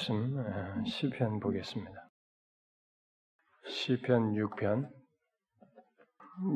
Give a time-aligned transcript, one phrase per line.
[0.00, 1.92] 말씀 어, 시편 보겠습니다.
[3.66, 4.88] 시편 6편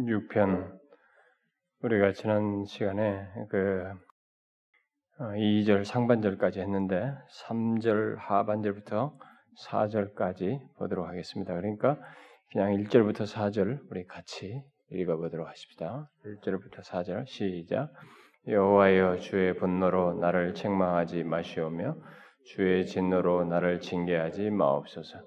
[0.06, 0.78] 6편
[1.82, 3.84] 우리가 지난 시간에 그
[5.18, 7.12] 2절 어, 상반절까지 했는데
[7.46, 9.14] 3절 하반절부터
[9.66, 11.54] 4절까지 보도록 하겠습니다.
[11.54, 11.98] 그러니까
[12.50, 16.08] 그냥 1절부터 4절 우리 같이 읽어 보도록 하십시다.
[16.24, 17.92] 1절부터 4절 시작
[18.48, 21.96] 여호와여 주의 분노로 나를 책망하지 마시오며
[22.44, 25.18] 주의 진노로 나를 징계하지 마옵소서.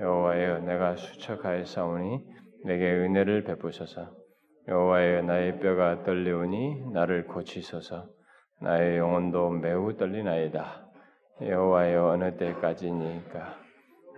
[0.00, 2.24] 여호와여 내가 수척하였사오니
[2.64, 4.10] 내게 은혜를 베푸소서.
[4.68, 8.08] 여호와여 나의 뼈가 떨리오니 나를 고치소서.
[8.60, 10.86] 나의 영혼도 매우 떨리나이다.
[11.42, 13.58] 여호와여 어느 때까지니까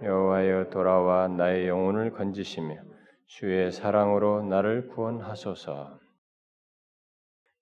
[0.02, 2.76] 여호와여 돌아와 나의 영혼을 건지시며
[3.26, 5.98] 주의 사랑으로 나를 구원하소서.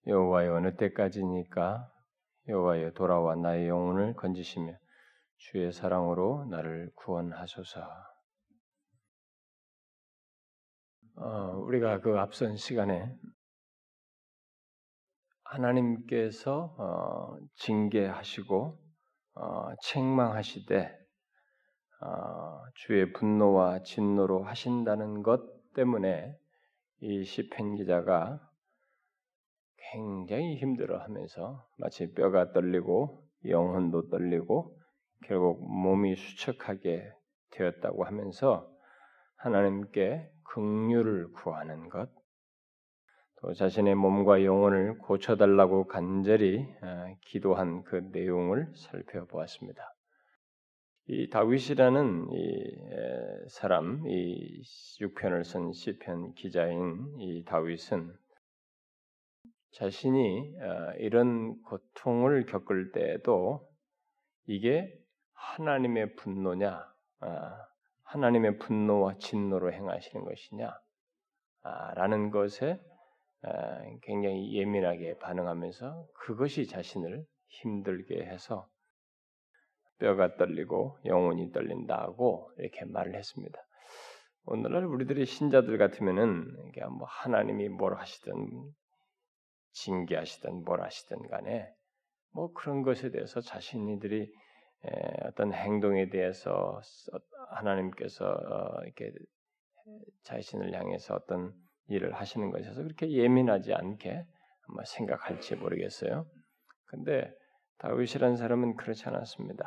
[0.07, 1.89] 여호와여 어느 때까지니까
[2.49, 4.73] 여호와여 돌아와 나의 영혼을 건지시며
[5.39, 7.81] 주의 사랑으로 나를 구원하소서.
[11.17, 13.13] 어, 우리가 그 앞선 시간에
[15.45, 18.79] 하나님께서 어, 징계하시고
[19.35, 20.99] 어, 책망하시되
[22.03, 25.41] 어, 주의 분노와 진노로 하신다는 것
[25.75, 26.37] 때문에
[27.01, 28.41] 이 시편 기자가
[29.93, 34.77] 굉장히 힘들어 하면서 마치 뼈가 떨리고 영혼도 떨리고
[35.25, 37.11] 결국 몸이 수척하게
[37.51, 38.71] 되었다고 하면서
[39.37, 42.09] 하나님께 긍휼을 구하는 것,
[43.41, 49.83] 또 자신의 몸과 영혼을 고쳐달라고 간절히 아, 기도한 그 내용을 살펴보았습니다.
[51.09, 54.63] 이 다윗이라는 이 사람, 이
[55.01, 58.13] 6편을 쓴 시편 기자인 이 다윗은
[59.73, 63.69] 자신이 어, 이런 고통을 겪을 때에도
[64.47, 64.93] 이게
[65.33, 66.73] 하나님의 분노냐,
[67.21, 67.29] 어,
[68.05, 70.73] 하나님의 분노와 진노로 행하시는 것이냐,
[71.63, 72.81] 아, 라는 것에
[73.43, 73.51] 어,
[74.03, 78.69] 굉장히 예민하게 반응하면서 그것이 자신을 힘들게 해서
[79.99, 83.59] 뼈가 떨리고 영혼이 떨린다고 이렇게 말을 했습니다.
[84.45, 86.47] 오늘날 우리들의 신자들 같으면은
[86.91, 88.33] 뭐 하나님이 뭘 하시든
[89.77, 91.73] 징계하시든 뭘 하시든 간에
[92.33, 94.33] 뭐 그런 것에 대해서 자신들이
[95.25, 96.81] 어떤 행동에 대해서
[97.51, 99.13] 하나님께서 어, 이렇게
[100.23, 101.55] 자신을 향해서 어떤
[101.89, 104.25] 일을 하시는 것에서 그렇게 예민하지 않게
[104.69, 106.27] 아마 생각할지 모르겠어요.
[106.87, 107.33] 근데
[107.79, 109.65] 다윗이라는 사람은 그렇지 않았습니다.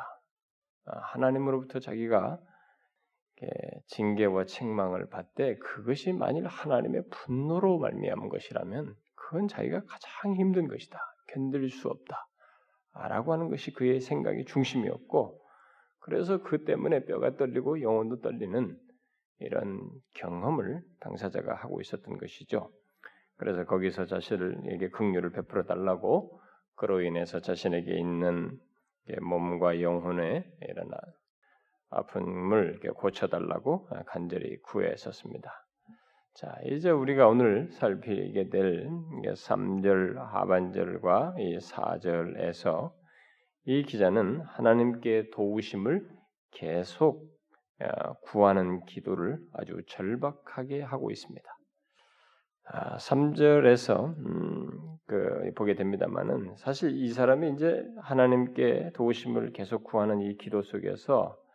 [0.86, 2.40] 아, 하나님으로부터 자기가
[3.86, 8.94] 징계와 책망을 받되 그것이 만일 하나님의 분노로 말미암은 것이라면
[9.30, 10.98] 그건 자기가 가장 힘든 것이다.
[11.28, 12.26] 견딜 수 없다.
[12.94, 15.40] 라고 하는 것이 그의 생각의 중심이었고,
[16.00, 18.76] 그래서 그 때문에 뼈가 떨리고 영혼도 떨리는
[19.38, 22.72] 이런 경험을 당사자가 하고 있었던 것이죠.
[23.36, 26.40] 그래서 거기서 자신에게 긍휼을 베풀어 달라고
[26.74, 28.58] 그로 인해서 자신에게 있는
[29.22, 30.90] 몸과 영혼의 이런
[31.90, 35.69] 아픔을 고쳐달라고 간절히 구했었습니다.
[36.40, 42.92] 자, 이제 우리가 오늘 살피게 될 3절 하반절과 이 4절에서
[43.66, 46.08] 이 기자는 하나님께 도우심을
[46.52, 47.28] 계속
[47.82, 51.46] 어, 구하는 기도를 아주 절박하게 하고 있습니다.
[52.96, 54.70] 3절에서 아, 음,
[55.04, 61.49] 그 보게 됩니다만은 사실 이 사람이 이제 하나님께 도우심을 계속 구하는 이 기도 속에서 어,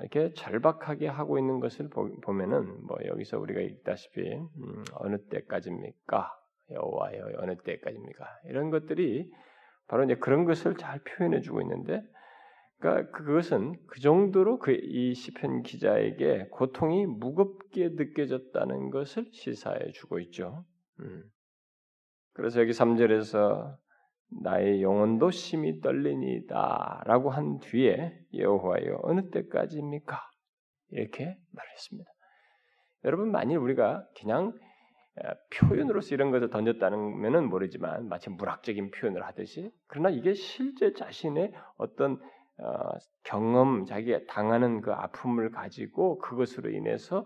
[0.00, 6.34] 이렇게 절박하게 하고 있는 것을 보, 면은 뭐 여기서 우리가 읽다시피 음, 어느 때까지입니까?
[6.70, 8.26] 여호와여 어느 때까지입니까?
[8.44, 9.30] 이런 것들이
[9.86, 12.02] 바로 이제 그런 것을 잘 표현해 주고 있는데
[12.78, 20.64] 그러니까 그것은 그 정도로 그 이 시편 기자에게 고통이 무겁게 느껴졌다는 것을 시사해 주고 있죠.
[21.00, 21.24] 음.
[22.32, 23.76] 그래서 여기 3절에서
[24.42, 30.20] 나의 영혼도 심히 떨리니다라고 한 뒤에 여호와여 어느 때까지입니까?
[30.90, 32.10] 이렇게 말했습니다.
[33.04, 34.52] 여러분 만일 우리가 그냥
[35.52, 42.20] 표현으로서 이런 것을 던졌다는 모르지만 마치 문학적인 표현을 하듯이 그러나 이게 실제 자신의 어떤
[42.60, 42.90] 어,
[43.22, 47.24] 경험, 자기가 당하는 그 아픔을 가지고 그것으로 인해서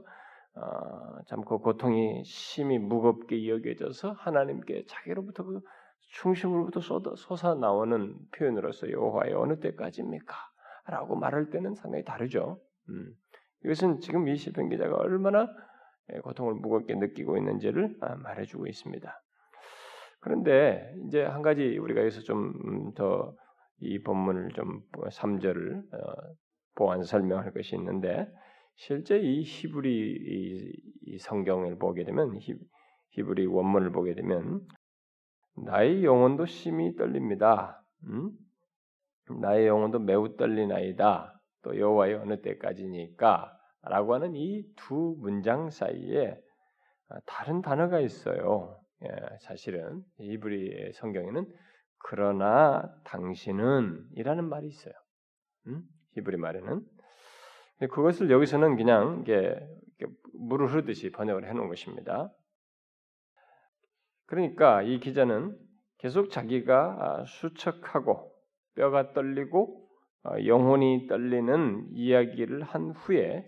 [0.54, 5.60] 어, 참그 고통이 심히 무겁게 여겨져서 하나님께 자기로부터 그
[6.12, 10.34] 중심으로부터 솟아 나오는 표현으로서 여호와의 어느 때까지입니까?
[10.86, 12.60] 라고 말할 때는 상당히 다르죠.
[12.88, 13.14] 음.
[13.64, 15.48] 이것은 지금 이 시편 기자가 얼마나
[16.12, 19.22] 예, 고통을 무겁게 느끼고 있는지를 아, 말해주고 있습니다.
[20.20, 23.32] 그런데 이제 한 가지 우리가 여기서 좀 더이
[23.80, 25.82] 이 본문을 좀 3절을
[26.74, 28.28] 보완 설명할 것이 있는데
[28.76, 30.76] 실제 이 히브리
[31.06, 32.38] 이 성경을 보게 되면
[33.10, 34.66] 히브리 원문을 보게 되면
[35.56, 37.82] 나의 영혼도 심히 떨립니다.
[38.04, 38.30] 음?
[39.40, 41.40] 나의 영혼도 매우 떨리나이다.
[41.62, 46.36] 또 여호와의 어느 때까지니까라고 하는 이 두 문장 사이에
[47.26, 48.78] 다른 단어가 있어요.
[49.04, 49.08] 예,
[49.40, 51.46] 사실은 히브리 성경에는
[51.98, 54.94] 그러나 당신은이라는 말이 있어요.
[55.68, 55.82] 음?
[56.14, 56.84] 히브리 말에는
[57.90, 59.58] 그것을 여기서는 그냥 이게
[60.34, 62.32] 물을 흐르듯이 번역을 해놓은 것입니다.
[64.32, 65.54] 그러니까 이 기자는
[65.98, 68.32] 계속 자기가 아, 수척하고
[68.74, 69.86] 뼈가 떨리고
[70.24, 73.44] 어, 영혼이 떨리는 이야기를 한 후에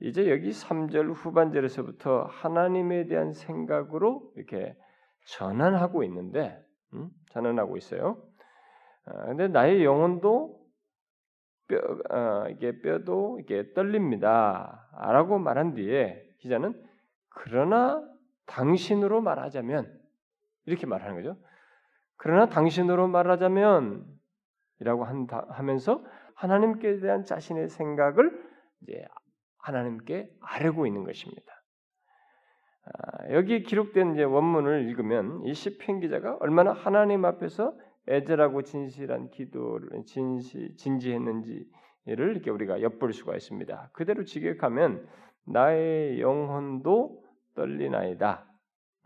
[0.00, 4.76] 이제 여기 3절 후반절에서부터 하나님에 대한 생각으로 이렇게
[5.28, 6.62] 전환하고 있는데
[6.92, 7.08] 음?
[7.30, 8.22] 전환하고 있어요.
[9.06, 10.60] 아, 근데 나의 영혼도
[11.66, 11.78] 뼈
[12.10, 16.78] 어, 이게 뼈도 이게 떨립니다라고 말한 뒤에 기자는
[17.30, 18.06] 그러나
[18.46, 20.00] 당신으로 말하자면
[20.66, 21.36] 이렇게 말하는 거죠.
[22.16, 24.04] 그러나 당신으로 말하자면
[24.80, 26.04] 이라고 한다, 하면서
[26.34, 28.30] 하나님께 대한 자신의 생각을
[28.82, 29.04] 이제
[29.58, 31.52] 하나님께 아뢰고 있는 것입니다.
[32.86, 37.74] 아, 여기 기록된 이제 원문을 읽으면 이 시편 기자가 얼마나 하나님 앞에서
[38.08, 41.66] 애절하고 진실한 기도를 진시, 진지했는지를
[42.06, 43.90] 이렇게 우리가 엿볼 수가 있습니다.
[43.94, 45.06] 그대로 직역하면
[45.46, 47.23] 나의 영혼도
[47.54, 48.46] 떨리나이다.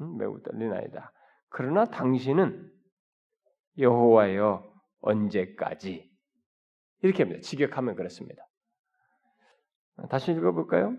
[0.00, 1.12] 음, 매우 떨리나이다.
[1.48, 2.70] 그러나 당신은
[3.78, 6.10] 여호와여 언제까지
[7.02, 7.40] 이렇게 합니다.
[7.40, 8.42] 직역하면 그렇습니다.
[10.10, 10.96] 다시 읽어볼까요?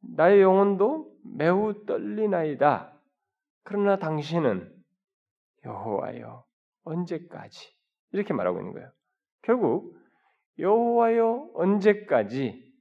[0.00, 2.92] 나의 영혼도 매우 떨리나이다.
[3.64, 4.72] 그러나 당신은
[5.64, 6.44] 여호와여
[6.84, 7.74] 언제까지
[8.12, 8.90] 이렇게 말하고 있는 거예요.
[9.42, 9.96] 결국
[10.58, 12.72] 여호와여 언제까지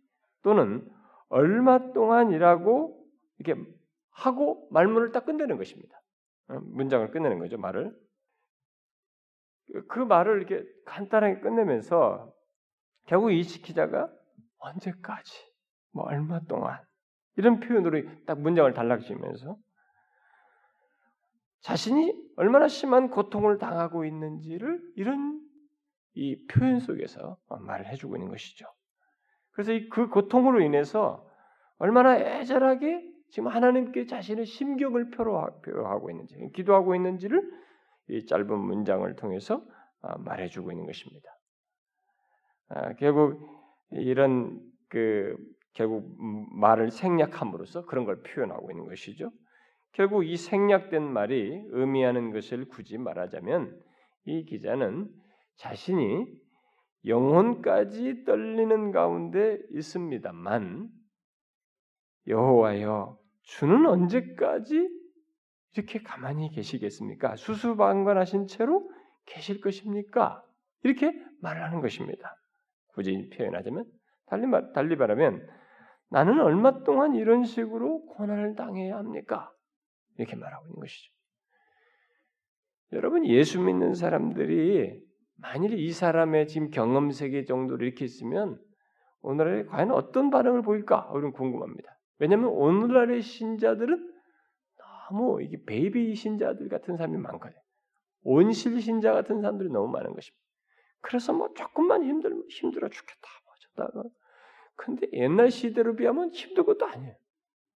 [0.43, 0.87] 또는
[1.29, 3.05] 얼마 동안이라고
[3.39, 3.61] 이렇게
[4.15, 6.01] 하고 말문을 딱 끝내는 것입니다.
[6.47, 7.93] 어, 문장을 끝내는 거죠 말을.
[9.87, 12.31] 그 말을 이렇게 간단하게 끝내면서
[13.07, 14.09] 결국 이 기자가
[14.57, 15.53] 언제까지,
[15.91, 16.79] 뭐 얼마 동안
[17.35, 19.57] 이런 표현으로 딱 문장을 단락지면서
[21.61, 25.41] 자신이 얼마나 심한 고통을 당하고 있는지를 이런
[26.13, 28.65] 이 표현 속에서 말을 해주고 있는 것이죠.
[29.51, 31.27] 그래서 그 고통으로 인해서
[31.77, 37.43] 얼마나 애절하게 지금 하나님께 자신의 심경을 표하고 있는지, 기도하고 있는지를
[38.07, 39.61] 이 짧은 문장을 통해서
[40.01, 41.37] 아, 말해주고 있는 것입니다.
[42.69, 43.45] 아, 결국
[43.91, 45.35] 이런 그
[45.73, 46.15] 결국
[46.57, 49.33] 말을 생략함으로써 그런 걸 표현하고 있는 것이죠.
[49.91, 53.77] 결국 이 생략된 말이 의미하는 것을 굳이 말하자면
[54.27, 55.09] 이 기자는
[55.57, 56.25] 자신이
[57.03, 60.87] 영혼까지 떨리는 가운데 있습니다만
[62.27, 64.89] 여호와여 주는 언제까지
[65.73, 67.35] 이렇게 가만히 계시겠습니까?
[67.35, 68.89] 수수방관하신 채로
[69.25, 70.43] 계실 것입니까?
[70.83, 71.11] 이렇게
[71.41, 72.35] 말을 하는 것입니다.
[72.93, 73.85] 굳이 표현하자면
[74.27, 75.47] 달리 말 달리 말하면
[76.09, 79.51] 나는 얼마 동안 이런 식으로 고난을 당해야 합니까?
[80.17, 81.13] 이렇게 말하고 있는 것이죠.
[82.93, 85.03] 여러분 예수 믿는 사람들이
[85.37, 88.59] 만일 이 사람의 지금 경험 세계 정도로 이렇게 있으면
[89.21, 91.09] 오늘날에 과연 어떤 반응을 보일까?
[91.11, 91.94] 우리는 궁금합니다.
[92.17, 94.13] 왜냐하면 오늘날의 신자들은
[94.77, 97.61] 너무 이게 베이비 신자들 같은 사람이 많거든요.
[98.23, 100.43] 온실 신자 같은 사람들이 너무 많은 것입니다.
[101.01, 103.27] 그래서 뭐 조금만 힘들 힘들어 죽겠다
[103.75, 104.03] 어쩌다가
[104.75, 107.15] 근데 옛날 시대로 비하면 힘든 것도 아니에요.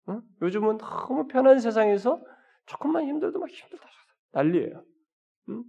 [0.07, 0.21] 어?
[0.41, 2.21] 요즘은 너무 편한 세상에서
[2.65, 3.87] 조금만 힘들도 막 힘들다
[4.31, 4.83] 난리예요.
[5.49, 5.63] 응?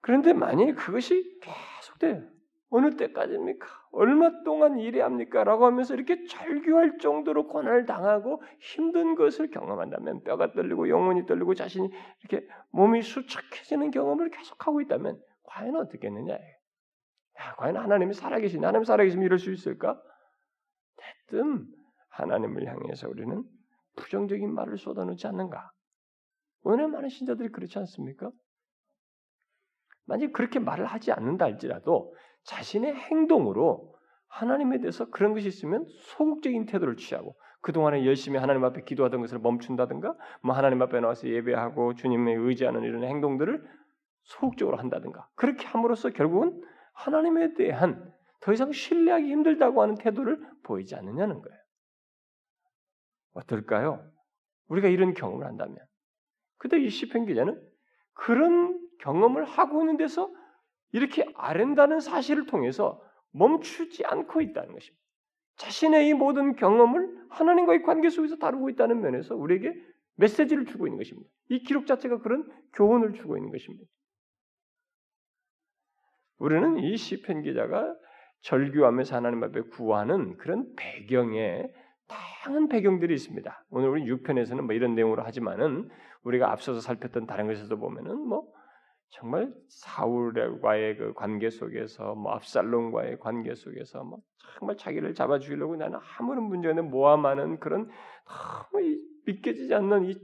[0.00, 2.33] 그런데 만약에 그것이 계속돼요.
[2.76, 3.68] 어느 때까지입니까?
[3.92, 5.44] 얼마 동안 일해야 합니까?
[5.44, 11.88] 라고 하면서 이렇게 절규할 정도로 고난을 당하고 힘든 것을 경험한다면 뼈가 떨리고 영혼이 떨리고 자신이
[12.20, 16.34] 이렇게 몸이 수척해지는 경험을 계속하고 있다면 과연 어떻겠느냐?
[16.34, 20.02] 야, 과연 하나님이 살아계신 하나님 살아계시면 이럴 수 있을까?
[21.28, 21.68] 대뜸
[22.08, 23.44] 하나님을 향해서 우리는
[23.94, 25.70] 부정적인 말을 쏟아놓지 않는가?
[26.62, 28.32] 오늘 많은 신자들이 그렇지 않습니까?
[30.06, 32.12] 만약 그렇게 말을 하지 않는다 할지라도
[32.44, 33.94] 자신의 행동으로
[34.28, 40.16] 하나님에 대해서 그런 것이 있으면 소극적인 태도를 취하고 그동안에 열심히 하나님 앞에 기도하던 것을 멈춘다든가
[40.42, 43.64] 뭐 하나님 앞에 나와서 예배하고 주님에 의지하는 이런 행동들을
[44.24, 46.60] 소극적으로 한다든가 그렇게 함으로써 결국은
[46.92, 51.58] 하나님에 대한 더 이상 신뢰하기 힘들다고 하는 태도를 보이지 않느냐는 거예요.
[53.32, 54.10] 어떨까요?
[54.68, 55.76] 우리가 이런 경험을 한다면.
[56.58, 57.60] 근데 이 시편 기자는
[58.12, 60.30] 그런 경험을 하고 있는 데서
[60.94, 65.04] 이렇게 아른다는 사실을 통해서 멈추지 않고 있다는 것입니다.
[65.56, 69.74] 자신의 이 모든 경험을 하나님과의 관계 속에서 다루고 있다는 면에서 우리에게
[70.14, 71.28] 메시지를 주고 있는 것입니다.
[71.48, 73.84] 이 기록 자체가 그런 교훈을 주고 있는 것입니다.
[76.38, 77.92] 우리는 이 시편 기자가
[78.42, 81.64] 절규하면서 하나님 앞에 구하는 그런 배경에
[82.06, 83.64] 다양한 배경들이 있습니다.
[83.70, 85.88] 오늘 우리 6편에서는 뭐 이런 내용으로 하지만은
[86.22, 88.46] 우리가 앞서서 살폈던 다른 것에서 보면은 뭐
[89.10, 94.20] 정말 사울과의 그 관계 속에서 뭐 압살롬과의 관계 속에서 뭐
[94.58, 97.88] 정말 자기를 잡아 죽이려고 나는 아무런 문제가 없는 모함하는 그런
[98.72, 98.84] 너무
[99.26, 100.14] 믿겨지지 않는 이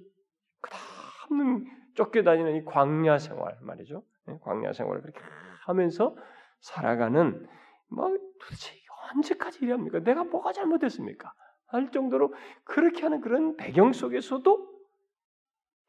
[0.61, 4.03] 끝없는 쫓겨다니는 이 광야 생활 말이죠.
[4.29, 5.21] 예, 광야 생활을 그렇게
[5.65, 6.17] 하면서
[6.61, 7.47] 살아가는
[7.89, 8.09] 뭐
[8.41, 8.75] 도대체
[9.15, 10.01] 언제까지 이래 합니까?
[10.01, 11.33] 내가 뭐가 잘못했습니까?
[11.67, 12.35] 할 정도로
[12.65, 14.71] 그렇게 하는 그런 배경 속에서도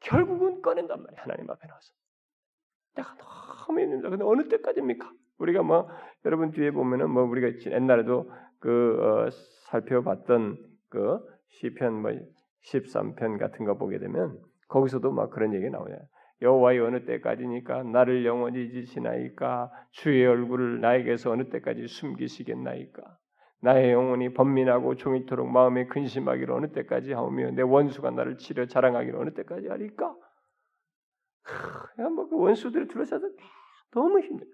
[0.00, 1.22] 결국은 꺼낸단 말이에요.
[1.22, 1.92] 하나님 앞에 나와서.
[2.94, 4.10] 내가 너무 힘듭니다.
[4.10, 5.10] 근데 어느 때까지입니까?
[5.38, 5.88] 우리가 뭐
[6.24, 9.30] 여러분 뒤에 보면은 뭐 우리가 옛날에도 그 어,
[9.66, 10.58] 살펴봤던
[10.88, 11.18] 그
[11.48, 12.12] 시편 뭐
[12.64, 15.96] 13편 같은 거 보게 되면 거기서도 막 그런 얘기 나오냐.
[16.42, 23.02] 여호와의 어느 때까지니까 나를 영원히 잊으시나이까 주의 얼굴을 나에게서 어느 때까지 숨기시겠나이까
[23.60, 29.34] 나의 영혼이 번민하고 종이토록 마음에 근심하기를 어느 때까지 하오며 내 원수가 나를 치려 자랑하기를 어느
[29.34, 30.16] 때까지 하리까
[31.96, 33.28] 뭐그 원수들이 둘러싸서
[33.90, 34.48] 너무 힘들어.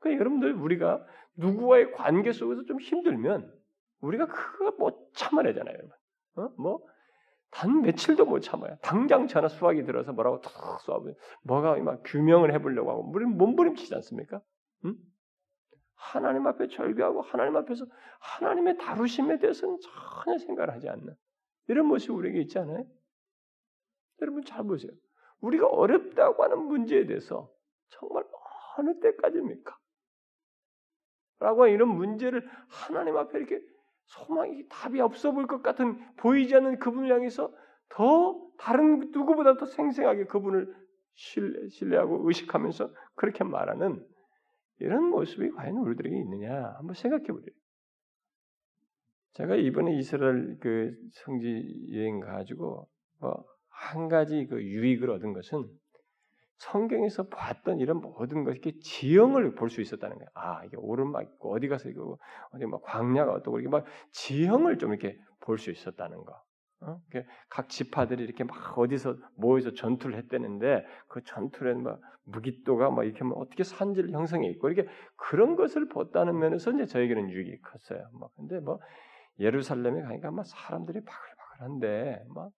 [0.00, 1.04] 그 여러분들 우리가
[1.36, 3.52] 누구와의 관계 속에서 좀 힘들면
[4.00, 5.92] 우리가 그거 못 참아내잖아요, 여러분.
[6.36, 6.54] 어?
[6.60, 6.96] 뭐
[7.50, 8.76] 단 며칠도 못 참아요.
[8.82, 14.42] 당장 전화 수학이 들어서 뭐라고 툭 쏴보 뭐가 막 규명을 해보려고 하고 우리는 몸부림치지 않습니까?
[14.84, 14.94] 응?
[15.94, 17.86] 하나님 앞에 절규하고 하나님 앞에서
[18.20, 21.14] 하나님의 다루심에 대해서는 전혀 생각을 하지 않는
[21.68, 22.84] 이런 모습이 우리에게 있지 않아요?
[24.20, 24.92] 여러분 잘 보세요.
[25.46, 27.50] 우리가 어렵다고 하는 문제에 대해서
[27.88, 28.24] 정말
[28.78, 29.76] 어느 때까지입니까?
[31.38, 33.60] 라고 이런 문제를 하나님 앞에 이렇게
[34.04, 37.52] 소망이 답이 없어 보일 것 같은 보이지 않는 그분을 향해서
[37.88, 40.74] 더 다른 누구보다 더 생생하게 그분을
[41.14, 44.06] 신뢰, 신뢰하고 의식하면서 그렇게 말하는
[44.78, 47.54] 이런 모습이 과연 우리들에게 있느냐 한번 생각해 보세요.
[49.32, 52.88] 제가 이번에 이스라엘 그 성지 여행 가지고
[53.20, 53.44] 뭐
[53.78, 55.64] 한 가지 그 유익을 얻은 것은
[56.58, 60.28] 성경에서 봤던 이런 모든 것이 이렇게 지형을 볼 수 있었다는 거예요.
[60.34, 62.16] 아 이게 오르막 있고 어디 가서 이거
[62.52, 66.42] 어디 막 광야가 어떻고 이렇게 막 지형을 좀 이렇게 볼 수 있었다는 거.
[66.80, 67.00] 어?
[67.48, 73.36] 각 지파들이 이렇게 막 어디서 모여서 전투를 했다는데 그 전투에 막 무기또가 막 이렇게 막
[73.38, 78.08] 어떻게 산지를 형성해 있고 이렇게 그런 것을 봤다는 면에서 이제 저에게는 유익이 컸어요.
[78.14, 78.80] 막 근데 뭐
[79.38, 82.50] 예루살렘에 가니까 막 사람들이 바글바글한데 막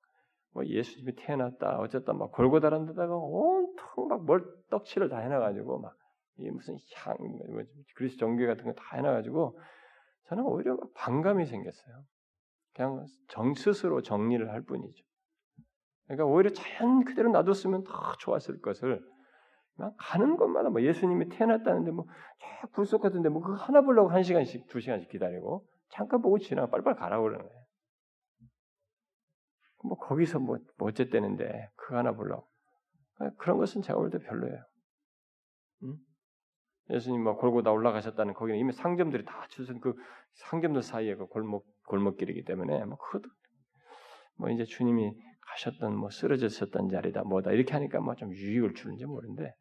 [0.53, 7.29] 뭐 예수님이 태어났다 어쨌다 막 골고다란 데다가 온통 막 멀떡칠을 다 해놔가지고 막이 무슨 향뭐
[7.97, 9.59] 그리스 종교 같은 거 다 해놔가지고
[10.29, 12.05] 저는 오히려 막 반감이 생겼어요.
[12.75, 15.05] 그냥 정 스스로 정리를 할 뿐이죠.
[16.07, 19.01] 그러니까 오히려 자연 그대로 놔뒀으면 더 좋았을 것을
[19.77, 24.69] 막 가는 것마다 뭐 예수님이 태어났다는데 뭐쫙 불속 같은데 뭐 그거 하나 보려고 한 시간씩
[24.69, 27.63] 두 시간씩 기다리고 잠깐 보고 지나가 빨리빨리 가라고 그러는 거예요.
[29.85, 32.49] 뭐 거기서 뭐, 뭐 어쨌대는데 그거 하나 보려고
[33.39, 34.63] 그런 것은 제가 볼 때 별로예요.
[35.85, 35.97] 응?
[36.91, 39.95] 예수님 뭐 골고다 올라가셨다는 거기는 이미 상점들이 다 주선 그
[40.35, 43.29] 상점들 사이에 그 골목 골목길이기 때문에 뭐 그것도
[44.39, 45.13] 뭐 이제 주님이
[45.51, 49.53] 가셨던 뭐 쓰러졌었던 자리다 뭐다 이렇게 하니까 뭐 좀 유익을 주는지 모르는데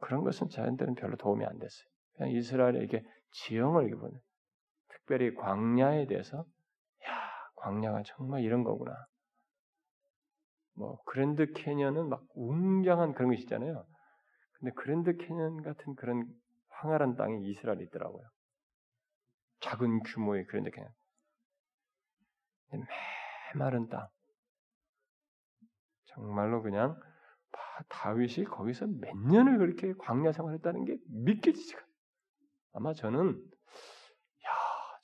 [0.00, 1.86] 그런 것은 저한테는 별로 도움이 안 됐어요.
[2.16, 4.18] 그냥 이스라엘에게 지형을 보는
[4.88, 7.20] 특별히 광야에 대해서 야
[7.56, 8.92] 광야가 정말 이런 거구나.
[10.82, 13.86] 뭐 그랜드 캐년은 막 웅장한 그런 것이잖아요.
[14.54, 16.26] 근데 그랜드 캐년 같은 그런
[16.70, 18.28] 황활한 땅이 이스라엘에 있더라고요.
[19.60, 20.90] 작은 규모의 그랜드 캐년.
[23.54, 24.08] 메마른 땅.
[26.06, 27.00] 정말로 그냥
[27.88, 31.80] 다윗이 거기서 몇 년을 그렇게 광야 생활했다는 게 믿겨지지가.
[32.72, 34.50] 아마 저는 야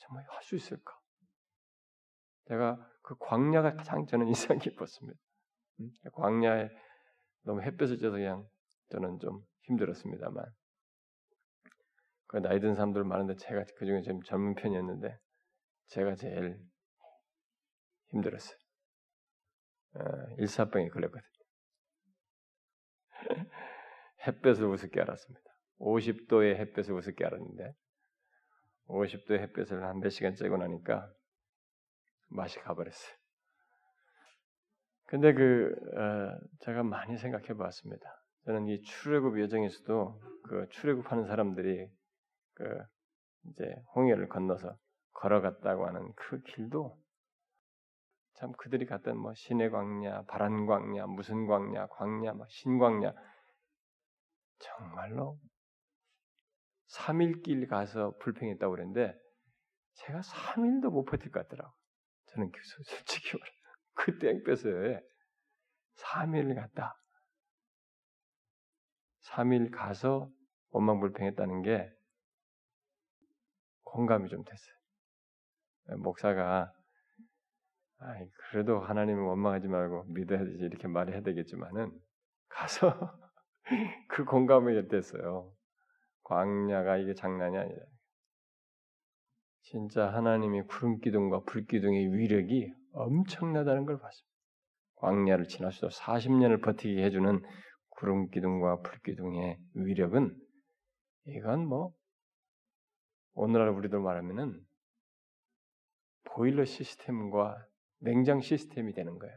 [0.00, 0.98] 정말 할 수 있을까?
[2.48, 5.27] 제가 그 광야가 가장 저는 인상 깊었습니다.
[5.80, 6.68] 음, 광야에
[7.44, 8.46] 너무 햇볕을 쬐서 그냥
[8.90, 10.44] 저는 좀 힘들었습니다만
[12.26, 15.18] 그 나이 든 사람들 많은데 제가 그 중에 좀 젊은 편이었는데
[15.88, 16.58] 제가 제일
[18.10, 18.56] 힘들었어요.
[19.94, 20.00] 어,
[20.38, 21.28] 일사병에 걸렸거든요.
[24.26, 25.44] 햇볕을 우습게 알았습니다.
[25.78, 27.72] 50도의 햇볕을 우습게 알았는데
[28.88, 31.10] 50도의 햇볕을 한 몇 시간 쬐고 나니까
[32.28, 33.14] 맛이 가버렸어요.
[35.08, 38.22] 근데 그 어, 제가 많이 생각해 보았습니다.
[38.44, 41.88] 저는 이 출애굽 여정에서도 그 출애굽하는 사람들이
[42.52, 42.78] 그
[43.46, 44.76] 이제 홍해를 건너서
[45.14, 46.94] 걸어갔다고 하는 그 길도
[48.34, 53.14] 참 그들이 갔던 뭐 신의 광야, 바란 광야, 무슨 광야, 광야, 막 신광야
[54.58, 55.38] 정말로
[56.88, 59.18] 3일 길 가서 불평했다고 그랬는데
[59.94, 61.72] 제가 3일도 못 버틸 것 같더라고.
[62.26, 63.57] 저는 그 솔직히 말해
[63.98, 65.02] 그 땡볕에
[65.96, 66.94] 3일 갔다.
[69.24, 70.30] 3일 가서
[70.70, 71.92] 원망불평했다는 게
[73.82, 75.98] 공감이 좀 됐어요.
[75.98, 76.72] 목사가
[77.98, 81.90] 아이, 그래도 하나님을 원망하지 말고 믿어야 되지 이렇게 말해야 되겠지만은
[82.48, 83.18] 가서
[84.08, 85.52] 그 공감이 됐어요.
[86.22, 87.84] 광야가 이게 장난이 아니라
[89.62, 94.28] 진짜 하나님이 구름 기둥과 불 기둥의 위력이 엄청나다는 걸 봤습니다.
[94.96, 97.42] 광야를 지나서도 40년을 버티게 해주는
[97.90, 100.36] 구름 기둥과 불 기둥의 위력은
[101.26, 101.92] 이건 뭐
[103.34, 104.60] 오늘날 우리들 말하면은
[106.24, 107.66] 보일러 시스템과
[108.00, 109.36] 냉장 시스템이 되는 거예요.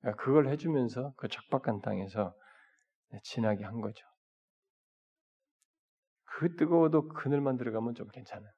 [0.00, 2.34] 그러니까 그걸 해주면서 그 적박한 땅에서
[3.22, 4.06] 지나게 한 거죠.
[6.24, 8.50] 그 뜨거워도 그늘만 들어가면 좀 괜찮아요.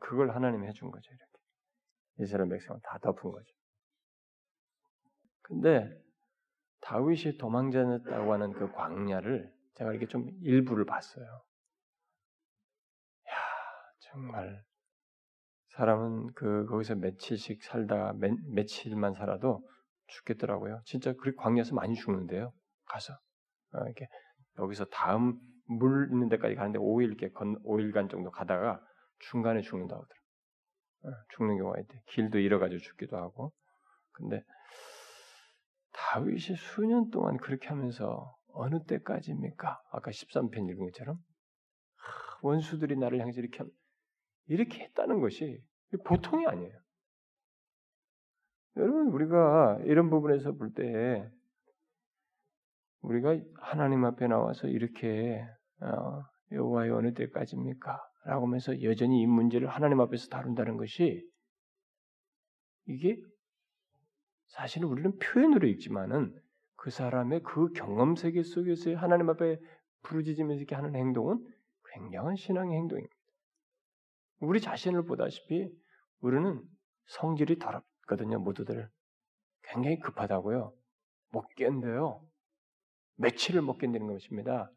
[0.00, 1.10] 그걸 하나님이 해준 거죠.
[1.10, 1.29] 이렇게
[2.20, 3.54] 이스라엘 백성은 다 덮은 거죠.
[5.42, 5.90] 근데
[6.80, 11.26] 다윗이 도망자였다고 하는 그 광야를 제가 이렇게 좀 일부를 봤어요.
[13.28, 13.34] 야
[13.98, 14.64] 정말
[15.68, 19.66] 사람은 그 거기서 며칠씩 살다가 매, 며칠만 살아도
[20.08, 20.82] 죽겠더라고요.
[20.84, 22.52] 진짜 그렇게 광야에서 많이 죽는데요.
[22.86, 23.14] 가서
[23.72, 24.06] 어, 이렇게
[24.58, 28.80] 여기서 다음 물 있는 데까지 가는데 5일 이렇게 건 5일간 정도 가다가
[29.20, 30.19] 중간에 죽는다고 하더라고요.
[31.02, 32.02] 어, 죽는 경우가 있대.
[32.08, 33.52] 길도 잃어가지고 죽기도 하고.
[34.12, 34.42] 근데
[35.92, 39.80] 다윗이 수년 동안 그렇게 하면서 어느 때까지입니까?
[39.92, 41.18] 아까 13편 읽은 것처럼
[42.42, 43.64] 원수들이 나를 향해서 이렇게
[44.46, 45.62] 이렇게 했다는 것이
[46.04, 46.72] 보통이 아니에요.
[48.76, 51.28] 여러분 우리가 이런 부분에서 볼 때
[53.02, 55.42] 우리가 하나님 앞에 나와서 이렇게
[55.80, 57.98] 어, 여호와의 어느 때까지입니까?
[58.24, 61.26] 라고 하면서 여전히 이 문제를 하나님 앞에서 다룬다는 것이
[62.86, 63.16] 이게
[64.48, 66.38] 사실은 우리는 표현으로 읽지만은
[66.76, 69.58] 그 사람의 그 경험 세계 속에서 하나님 앞에
[70.02, 71.46] 부르짖으면서 이렇게 하는 행동은
[71.92, 73.14] 굉장한 신앙의 행동입니다.
[74.40, 75.70] 우리 자신을 보다시피
[76.20, 76.62] 우리는
[77.06, 78.88] 성질이 더럽거든요, 모두들.
[79.62, 80.74] 굉장히 급하다고요.
[81.32, 82.26] 못 견뎌요.
[83.16, 84.70] 며칠을 못 견디는 것입니다.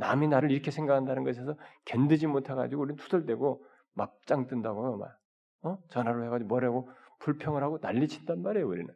[0.00, 5.18] 남이 나를 이렇게 생각한다는 것에서 견디지 못해가지고 우리는 투덜대고 막장 뜬다고요, 막.
[5.62, 5.78] 어?
[5.90, 8.94] 전화로 해가지고 뭐라고 불평을 하고 난리친단 말이에요, 우리는.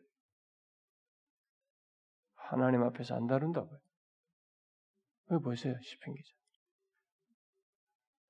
[2.34, 3.78] 하나님 앞에서 안 다룬다고요.
[5.28, 6.30] 왜 보세요, 시편 기자.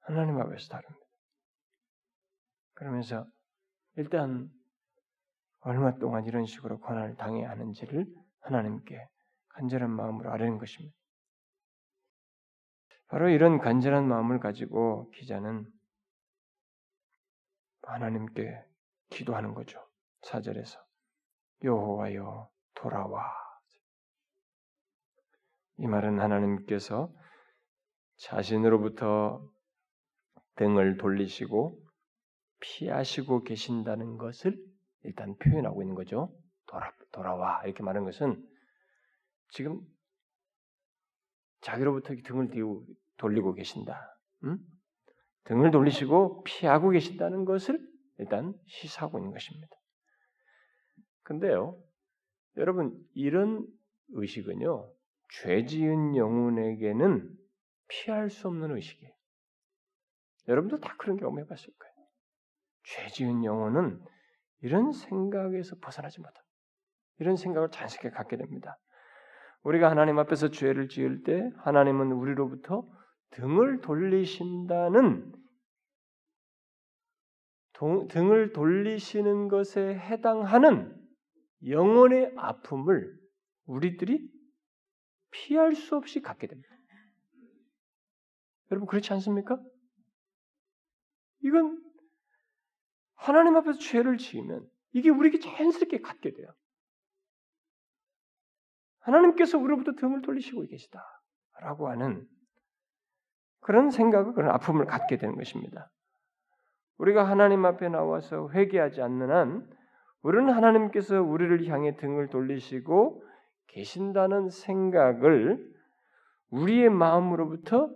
[0.01, 1.07] 하나님 앞에서 다룹니다.
[2.75, 3.27] 그러면서
[3.97, 4.51] 일단
[5.61, 8.07] 얼마 동안 이런 식으로 고난을 당해야 하는지를
[8.41, 9.09] 하나님께
[9.51, 10.97] 간절한 마음으로 아뢰는 것입니다.
[13.15, 15.73] 바로 이런 간절한 마음을 가지고 기자는
[17.83, 18.61] 하나님께
[19.11, 19.79] 기도하는 거죠.
[20.23, 20.85] 사절에서
[21.63, 23.33] 여호와여 돌아와.
[25.77, 27.15] 이 말은 하나님께서
[28.17, 29.49] 자신으로부터
[30.57, 31.81] 등을 돌리시고
[32.59, 34.61] 피하시고 계신다는 것을
[35.05, 36.37] 일단 표현하고 있는 거죠.
[36.67, 37.63] 돌아, 돌아와.
[37.65, 38.45] 이렇게 말하는 것은
[39.51, 39.81] 지금
[41.61, 42.51] 자기로부터 등을
[43.17, 44.19] 돌리고 계신다.
[44.45, 44.59] 음?
[45.45, 47.79] 등을 돌리시고 피하고 계신다는 것을
[48.19, 49.77] 일단 시사하고 있는 것입니다.
[51.23, 51.79] 근데요,
[52.57, 53.67] 여러분, 이런
[54.11, 54.93] 의식은요,
[55.31, 57.29] 죄 지은 영혼에게는
[57.89, 59.13] 피할 수 없는 의식이에요.
[60.49, 61.95] 여러분도 다 그런 경험 해 봤을 거예요.
[62.85, 64.01] 죄 지은 영혼은
[64.61, 66.45] 이런 생각에서 벗어나지 못합니다.
[67.19, 68.79] 이런 생각을 자연스럽게 갖게 됩니다.
[69.63, 72.87] 우리가 하나님 앞에서 죄를 지을 때 하나님은 우리로부터
[73.31, 75.33] 등을 돌리신다는
[77.73, 80.95] 동, 등을 돌리시는 것에 해당하는
[81.67, 83.19] 영혼의 아픔을
[83.67, 84.31] 우리들이
[85.31, 86.69] 피할 수 없이 갖게 됩니다.
[88.71, 89.61] 여러분 그렇지 않습니까?
[91.43, 91.83] 이건
[93.15, 96.49] 하나님 앞에서 죄를 지으면 이게 우리에게 자연스럽게 갖게 돼요.
[99.01, 102.27] 하나님께서 우리로부터 등을 돌리시고 계시다라고 하는
[103.65, 105.91] 그런 생각을 그런 아픔을 갖게 되는 것입니다.
[106.99, 109.71] 우리가 하나님 앞에 나와서 회개하지 않는 한
[110.21, 113.25] 우리는 하나님께서 우리를 향해 등을 돌리시고
[113.69, 115.67] 계신다는 생각을
[116.51, 117.91] 우리의 마음으로부터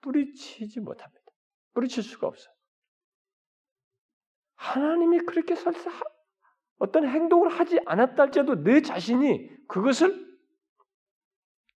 [0.00, 1.20] 뿌리치지 못합니다.
[1.74, 2.54] 뿌리칠 수가 없어요.
[4.54, 5.90] 하나님이 그렇게 설사
[6.78, 10.24] 어떤 행동을 하지 않았다 할지라도 내 자신이 그것을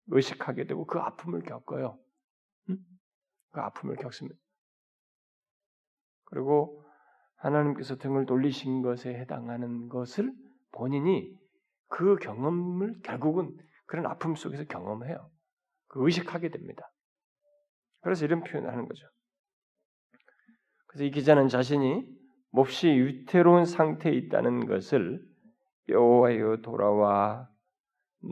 [0.06, 1.98] 의식하게 되고 그 아픔을 겪어요.
[3.48, 3.52] 응?
[3.52, 4.38] 그 아픔을 겪습니다.
[6.24, 6.84] 그리고
[7.36, 10.32] 하나님께서 등을 돌리신 것에 해당하는 것을
[10.72, 11.32] 본인이
[11.88, 13.56] 그 경험을 결국은
[13.86, 15.30] 그런 아픔 속에서 경험해요.
[15.88, 16.90] 그 의식하게 됩니다.
[18.00, 19.06] 그래서 이런 표현을 하는 거죠.
[20.86, 22.06] 그래서 이 기자는 자신이
[22.50, 25.22] 몹시 위태로운 상태에 있다는 것을
[25.88, 27.48] 여호와여 돌아와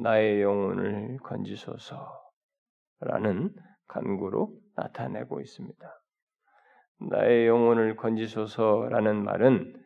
[0.03, 3.55] 나의 영혼을 건지소서라는
[3.87, 6.03] 간구로 나타내고 있습니다.
[7.11, 9.83] 나의 영혼을 건지소서라는 말은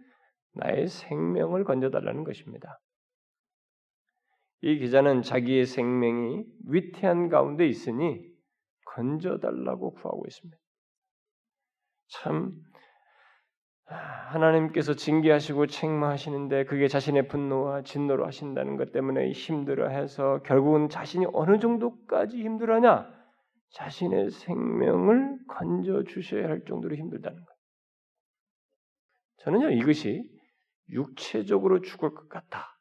[0.54, 2.80] 나의 생명을 건져달라는 것입니다.
[4.62, 8.22] 이 기자는 자기의 생명이 위태한 가운데 있으니
[8.84, 10.58] 건져달라고 구하고 있습니다.
[12.08, 12.52] 참
[13.86, 22.40] 하나님께서 징계하시고 책망하시는데 그게 자신의 분노와 진노로 하신다는 것 때문에 힘들어해서 결국은 자신이 어느 정도까지
[22.40, 23.19] 힘들어하냐?
[23.70, 27.60] 자신의 생명을 건져 주셔야 할 정도로 힘들다는 거예요.
[29.38, 30.28] 저는요 이것이
[30.90, 32.78] 육체적으로 죽을 것 같다.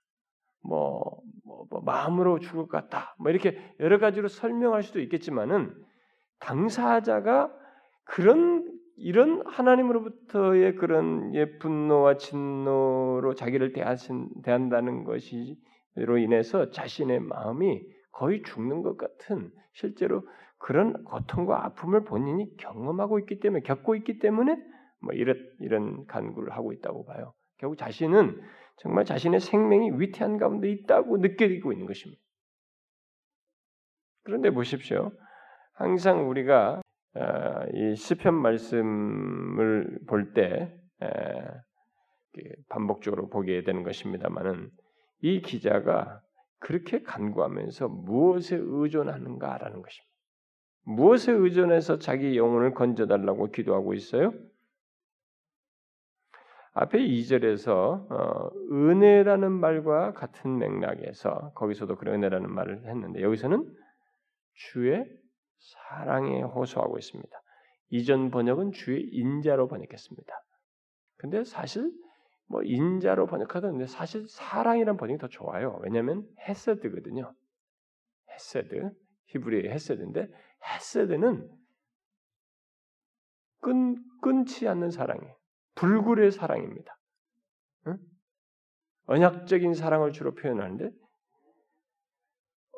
[0.61, 3.15] 뭐, 뭐, 뭐 마음으로 죽을 것 같다.
[3.19, 5.73] 뭐 이렇게 여러 가지로 설명할 수도 있겠지만은
[6.39, 7.53] 당사자가
[8.03, 18.41] 그런 이런 하나님으로부터의 그런 예, 분노와 진노로 자기를 대하신, 대한다는 것이로 인해서 자신의 마음이 거의
[18.43, 20.27] 죽는 것 같은 실제로
[20.59, 24.57] 그런 고통과 아픔을 본인이 경험하고 있기 때문에 겪고 있기 때문에
[25.01, 27.33] 뭐 이런 이런 간구를 하고 있다고 봐요.
[27.57, 28.41] 결국 자신은
[28.77, 32.21] 정말 자신의 생명이 위태한 가운데 있다고 느끼고 있는 것입니다.
[34.23, 35.11] 그런데 보십시오.
[35.73, 36.81] 항상 우리가
[37.15, 40.75] 어, 이 시편 말씀을 볼 때
[42.69, 44.69] 반복적으로 보게 되는 것입니다만은
[45.21, 46.21] 이 기자가
[46.59, 50.08] 그렇게 간구하면서 무엇에 의존하는가라는 것입니다.
[50.89, 54.33] 무엇에 의존해서 자기 영혼을 건져달라고 기도하고 있어요?
[56.73, 63.71] 앞에 2절에서 어, 은혜라는 말과 같은 맥락에서 거기서도 그런 은혜라는 말을 했는데 여기서는
[64.53, 65.05] 주의
[65.57, 67.29] 사랑에 호소하고 있습니다.
[67.89, 70.33] 이전 번역은 주의 인자로 번역했습니다.
[71.17, 71.91] 근데 사실
[72.47, 75.79] 뭐 인자로 번역하던데 사실 사랑이란 번역이 더 좋아요.
[75.83, 77.31] 왜냐하면 헤세드거든요.
[78.31, 78.89] 헤세드
[79.27, 80.27] 히브리의 헤세드인데
[80.63, 81.49] 헤세드는
[83.61, 85.35] 끈 끊지 않는 사랑이에요.
[85.75, 86.97] 불굴의 사랑입니다.
[87.87, 87.97] 응?
[89.05, 90.91] 언약적인 사랑을 주로 표현하는데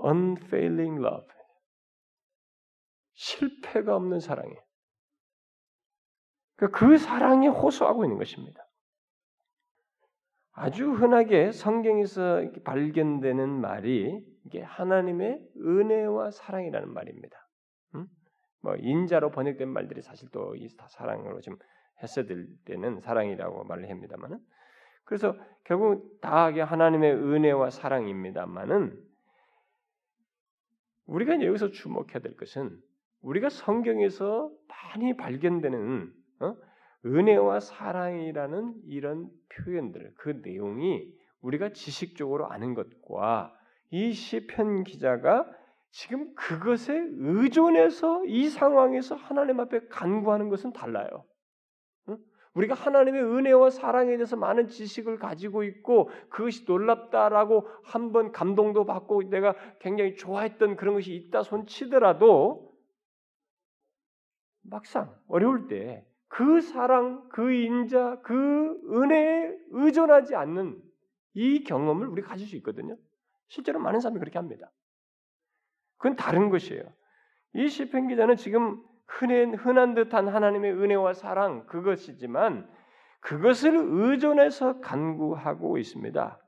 [0.03, 1.27] unfailing love
[3.13, 4.61] 실패가 없는 사랑이에요.
[6.55, 8.63] 그러니까 그 사랑에 호소하고 있는 것입니다.
[10.53, 17.40] 아주 흔하게 성경에서 발견되는 말이 이게 하나님의 은혜와 사랑이라는 말입니다.
[18.61, 18.67] 음?
[18.67, 21.57] 뭐 인자로 번역된 말들이 사실 또 이 사랑으로 좀
[22.01, 24.39] 했어들 때는 사랑이라고 말을 합니다만은
[25.03, 28.97] 그래서 결국 다 하나님의 은혜와 사랑입니다만은
[31.05, 32.79] 우리가 여기서 주목해야 될 것은
[33.21, 36.55] 우리가 성경에서 많이 발견되는 어?
[37.05, 43.53] 은혜와 사랑이라는 이런 표현들, 그 내용이 우리가 지식적으로 아는 것과
[43.89, 45.45] 이 시편 기자가
[45.91, 51.25] 지금 그것에 의존해서 이 상황에서 하나님 앞에 간구하는 것은 달라요.
[52.53, 59.55] 우리가 하나님의 은혜와 사랑에 대해서 많은 지식을 가지고 있고 그것이 놀랍다라고 한번 감동도 받고 내가
[59.79, 62.73] 굉장히 좋아했던 그런 것이 있다 손치더라도
[64.63, 70.81] 막상 어려울 때 그 사랑, 그 인자, 그 은혜에 의존하지 않는
[71.33, 72.95] 이 경험을 우리가 가질 수 있거든요.
[73.49, 74.71] 실제로 많은 사람이 그렇게 합니다.
[76.01, 76.81] 그건 다른 것이에요.
[77.53, 82.67] 이 시편 기자는 지금 흔한, 흔한 듯한 하나님의 은혜와 사랑 그것이지만
[83.19, 86.39] 그것을 의존해서 간구하고 있습니다.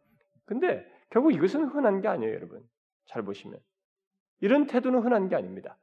[0.46, 2.64] 근데 결국 이것은 흔한 게 아니에요, 여러분.
[3.06, 3.60] 잘 보시면.
[4.40, 5.78] 이런 태도는 흔한 게 아닙니다.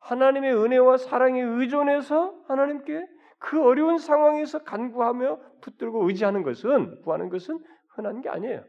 [0.00, 3.06] 하나님의 은혜와 사랑에 의존해서 하나님께
[3.38, 7.58] 그 어려운 상황에서 간구하며 붙들고 의지하는 것은 구하는 것은
[7.88, 8.64] 흔한 게 아니에요.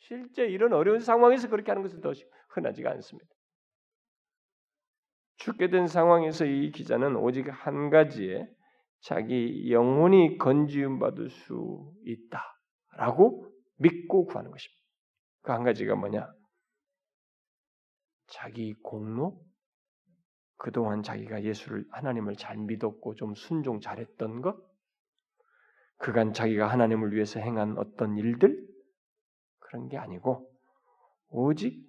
[0.00, 2.12] 실제 이런 어려운 상황에서 그렇게 하는 것은 더
[2.48, 3.30] 흔하지가 않습니다.
[5.40, 8.46] 죽게 된 상황에서 이 기자는 오직 한 가지에
[9.00, 14.80] 자기 영혼이 건지움 받을 수 있다라고 믿고 구하는 것입니다.
[15.42, 16.30] 그 한 가지가 뭐냐?
[18.26, 19.42] 자기 공로,
[20.58, 24.56] 그동안 자기가 예수를 하나님을 잘 믿었고 좀 순종 잘했던 것,
[25.96, 28.68] 그간 자기가 하나님을 위해서 행한 어떤 일들
[29.58, 30.50] 그런 게 아니고
[31.28, 31.82] 오직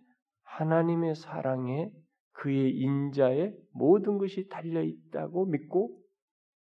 [0.43, 1.91] 하나님의 사랑에
[2.33, 5.99] 그의 인자에 모든 것이 달려 있다고 믿고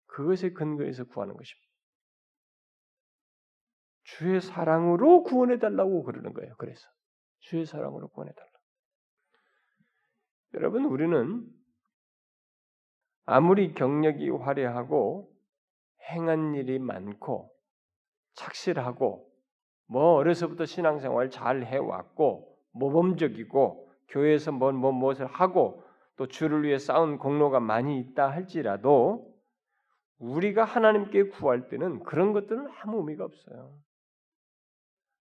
[0.06, 1.68] 그것에 근거해서 구하는 것입니다.
[4.04, 6.54] 주의 사랑으로 구원해 달라고 그러는 거예요.
[6.56, 6.88] 그래서
[7.40, 8.48] 주의 사랑으로 구원해 달라.
[10.54, 11.46] 여러분 우리는
[13.26, 15.30] 아무리 경력이 화려하고
[16.10, 17.52] 행한 일이 많고
[18.34, 19.30] 착실하고
[19.86, 25.82] 뭐 어려서부터 신앙생활 잘 해왔고 모범적이고 교회에서 뭐, 뭐 무엇을 하고
[26.16, 29.34] 또 주를 위해 쌓은 공로가 많이 있다 할지라도
[30.18, 33.72] 우리가 하나님께 구할 때는 그런 것들은 아무 의미가 없어요.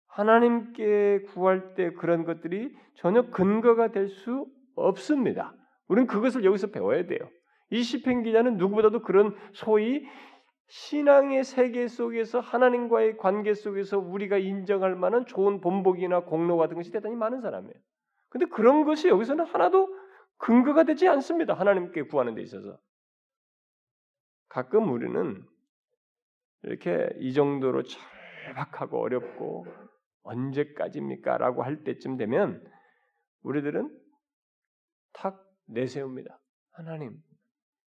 [0.08, 5.54] 하나님께 구할 때 그런 것들이 전혀 근거가 될 수 없습니다.
[5.88, 7.20] 우리는 그것을 여기서 배워야 돼요.
[7.70, 10.08] 이 시편 기자는 누구보다도 그런 소위
[10.68, 17.16] 신앙의 세계 속에서 하나님과의 관계 속에서 우리가 인정할 만한 좋은 본복이나 공로 같은 것이 대단히
[17.16, 17.74] 많은 사람이에요.
[18.38, 19.90] 근데 그런 것이 여기서는 하나도
[20.38, 21.56] 근거가 되지 않습니다.
[21.56, 22.80] 하나님께 구하는 데 있어서.
[24.48, 25.44] 가끔 우리는
[26.62, 29.66] 이렇게 이 정도로 절박하고 어렵고
[30.22, 31.40] 언제까지입니까?
[31.40, 32.64] 라고 할 때쯤 되면
[33.42, 33.90] 우리들은
[35.14, 36.40] 탁 내세웁니다.
[36.74, 37.18] 하나님,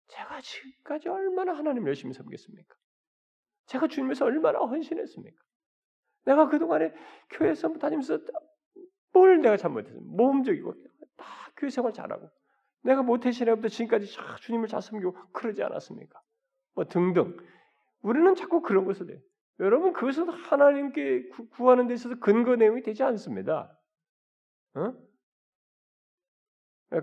[0.06, 2.74] 제가 지금까지 얼마나 하나님 열심히 섬겼습니까?
[3.66, 5.36] 제가 주님에서 얼마나 헌신했습니까?
[6.24, 6.94] 내가 그동안에
[7.32, 8.18] 교회에서 다니면서
[9.18, 10.06] 뭘 내가 잘못했습니까?
[10.16, 10.74] 모험적이고
[11.16, 11.26] 다
[11.56, 12.30] 교회 생활 잘하고
[12.82, 14.06] 내가 모태신앙부터 지금까지
[14.40, 16.20] 주님을 잘 섬기고 그러지 않았습니까?
[16.74, 17.36] 뭐 등등
[18.02, 19.18] 우리는 자꾸 그런 것을 해요.
[19.60, 23.76] 여러분 그것은 하나님께 구하는 데 있어서 근거 내용이 되지 않습니다.
[24.74, 24.94] 어?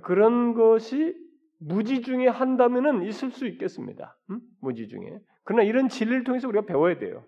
[0.02, 1.14] 그런 것이
[1.60, 4.18] 무지 중에 한다면은 있을 수 있겠습니다.
[4.30, 4.40] 음?
[4.62, 5.20] 무지 중에.
[5.44, 7.26] 그러나 이런 진리를 통해서 우리가 배워야 돼요.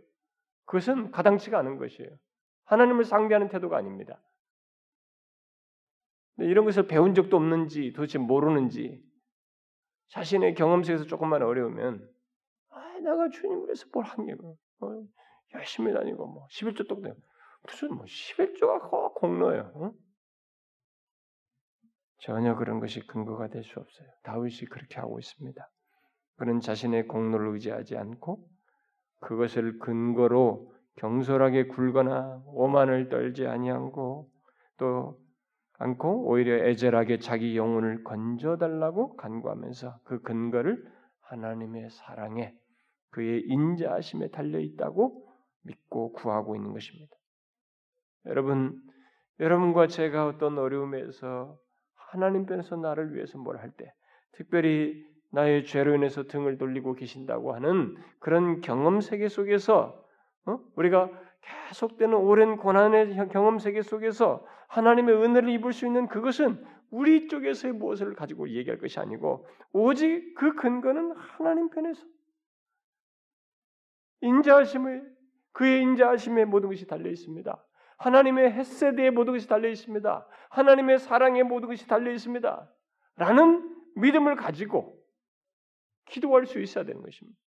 [0.65, 2.09] 그것은 가당치가 않은 것이에요.
[2.65, 4.21] 하나님을 상대하는 태도가 아닙니다.
[6.37, 9.03] 이런 것을 배운 적도 없는지 도대체 모르는지
[10.09, 12.07] 자신의 경험 속에서 조금만 어려우면
[12.69, 15.03] 아, 내가 주님을 위해서 뭘 한 게고 어,
[15.55, 17.01] 열심히 다니고 뭐 11조 똑
[17.63, 19.71] 무슨 뭐 11조가 공로예요.
[19.75, 19.91] 어?
[22.19, 24.07] 전혀 그런 것이 근거가 될 수 없어요.
[24.23, 25.69] 다윗이 그렇게 하고 있습니다.
[26.37, 28.47] 그는 자신의 공로를 의지하지 않고
[29.19, 34.29] 그것을 근거로 경솔하게 굴거나 오만을 떨지 아니하고
[34.77, 35.19] 또
[35.77, 40.83] 않고 오히려 애절하게 자기 영혼을 건져달라고 간구하면서 그 근거를
[41.21, 42.53] 하나님의 사랑에
[43.11, 45.27] 그의 인자하심에 달려 있다고
[45.63, 47.15] 믿고 구하고 있는 것입니다.
[48.25, 48.81] 여러분,
[49.39, 51.57] 여러분과 제가 어떤 어려움에서
[51.95, 53.93] 하나님 편에서 나를 위해서 뭘 할 때,
[54.33, 60.03] 특별히 나의 죄로 인해서 등을 돌리고 계신다고 하는 그런 경험 세계 속에서
[60.45, 60.59] 어?
[60.75, 61.09] 우리가
[61.41, 68.15] 계속되는 오랜 고난의 경험 세계 속에서 하나님의 은혜를 입을 수 있는 그것은 우리 쪽에서의 무엇을
[68.15, 72.05] 가지고 얘기할 것이 아니고 오직 그 근거는 하나님 편에서
[74.21, 75.15] 인자하심을
[75.51, 77.63] 그의 인자하심에 모든 것이 달려 있습니다.
[77.97, 80.27] 하나님의 햇세대에 모든 것이 달려 있습니다.
[80.49, 82.71] 하나님의 사랑에 모든 것이 달려 있습니다.
[83.15, 84.97] 라는 믿음을 가지고
[86.05, 87.39] 기도할 수 있어야 되는 것입니다.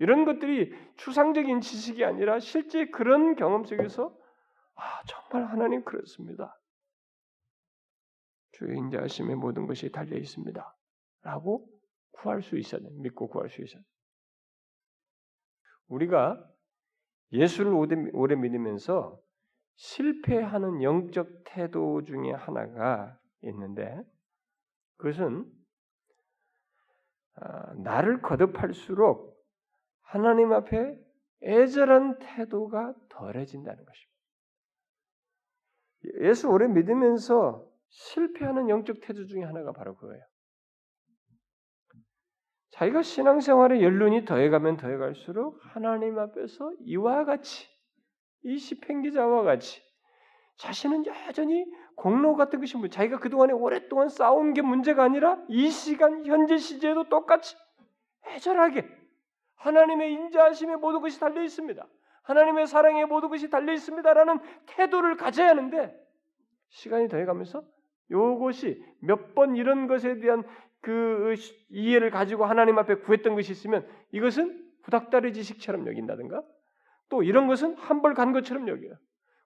[0.00, 4.16] 이런 것들이 추상적인 지식이 아니라 실제 그런 경험 속에서
[4.74, 6.58] 아, 정말 하나님 그렇습니다.
[8.52, 10.76] 주의 인자하심에 모든 것이 달려 있습니다.
[11.22, 11.68] 라고
[12.12, 12.88] 구할 수 있어야 돼.
[12.92, 13.86] 믿고 구할 수 있어야 돼.
[15.88, 16.42] 우리가
[17.32, 17.74] 예수를
[18.14, 19.20] 오래 믿으면서
[19.76, 24.00] 실패하는 영적 태도 중에 하나가 있는데
[24.96, 25.50] 그것은
[27.34, 29.29] 아, 나를 거듭할수록
[30.10, 30.98] 하나님 앞에
[31.42, 34.10] 애절한 태도가 덜해진다는 것입니다.
[36.28, 40.22] 예수 오래 믿으면서 실패하는 영적 태도 중에 하나가 바로 그거예요.
[42.70, 47.68] 자기가 신앙생활에 연륜이 더해가면 더해갈수록 하나님 앞에서 이와 같이
[48.42, 49.80] 이 시편 기자와 같이
[50.56, 56.26] 자신은 여전히 공로 같은 것이 뭐 자기가 그동안에 오랫동안 싸운 게 문제가 아니라 이 시간
[56.26, 57.56] 현재 시제에도 똑같이
[58.26, 58.99] 애절하게
[59.60, 61.86] 하나님의 인자하심에 모든 것이 달려 있습니다.
[62.22, 65.94] 하나님의 사랑에 모든 것이 달려 있습니다라는 태도를 가져야 하는데
[66.68, 67.62] 시간이 더해가면서
[68.10, 70.44] 요것이 몇 번 이런 것에 대한
[70.80, 71.34] 그
[71.68, 76.42] 이해를 가지고 하나님 앞에 구했던 것이 있으면 이것은 부닥다리 지식처럼 여긴다든가
[77.10, 78.94] 또 이런 것은 한벌 간 것처럼 여겨요.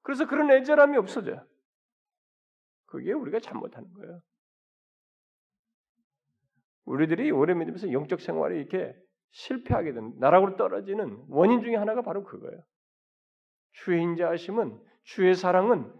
[0.02, 1.44] 그래서 그런 애절함이 없어져요.
[2.86, 4.20] 그게 우리가 잘못하는 거예요.
[6.84, 8.94] 우리들이 오래 믿으면서 영적 생활이 이렇게
[9.34, 12.62] 실패하게 된 나락으로 떨어지는 원인 중에 하나가 바로 그거예요.
[13.72, 15.92] 주의 인자하심은 주의 사랑은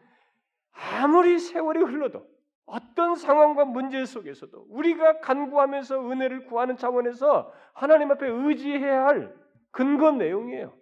[0.71, 2.25] 아무리 세월이 흘러도
[2.67, 9.37] 어떤 상황과 문제 속에서도 우리가 간구하면서 은혜를 구하는 차원에서 하나님 앞에 의지해야 할
[9.73, 10.73] 근거 내용이에요.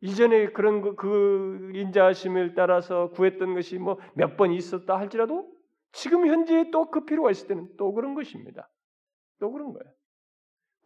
[0.00, 5.52] 이전에 그런 그, 그 인자하심을 따라서 구했던 것이 뭐 몇 번 있었다 할지라도
[5.90, 8.70] 지금 현재 또그 필요가 있을 때는 또 그런 것입니다.
[9.40, 9.97] 또 그런 거예요.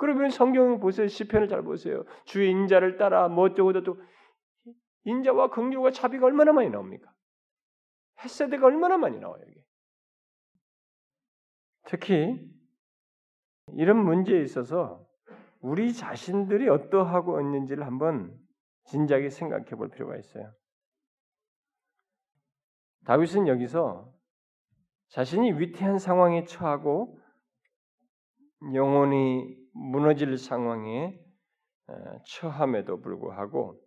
[0.02, 1.06] 그러면 성경 보세요.
[1.06, 2.04] 시편을 잘 보세요.
[2.24, 4.02] 주의 인자를 따라 뭐 어쩌고 저쩌고
[5.04, 7.08] 인자와 긍휼과 자비가 얼마나 많이 나옵니까?
[8.18, 9.64] 햇세대가 얼마나 많이 나와요, 여기.
[11.84, 12.50] 특히
[13.76, 15.06] 이런 문제에 있어서
[15.60, 18.36] 우리 자신들이 어떠하고 있는지를 한번
[18.86, 20.52] 진지하게 생각해 볼 필요가 있어요.
[23.04, 24.12] 다윗은 여기서
[25.10, 27.20] 자신이 위태한 상황에 처하고
[28.74, 31.18] 영혼이 무너질 상황에
[31.88, 31.94] 어,
[32.26, 33.80] 처함에도 불구하고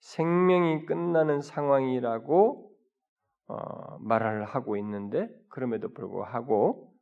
[0.00, 2.70] 생명이 끝나는 상황이라고
[3.46, 6.94] 어, 말을 하고 있는데 그럼에도 불구하고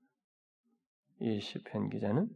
[1.21, 2.29] 이 시편 기자는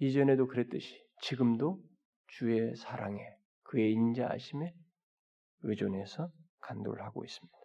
[0.00, 1.80] 이전에도 그랬듯이 지금도
[2.26, 3.20] 주의 사랑에
[3.62, 4.74] 그의 인자하심에
[5.62, 7.56] 의존해서 간도를 하고 있습니다.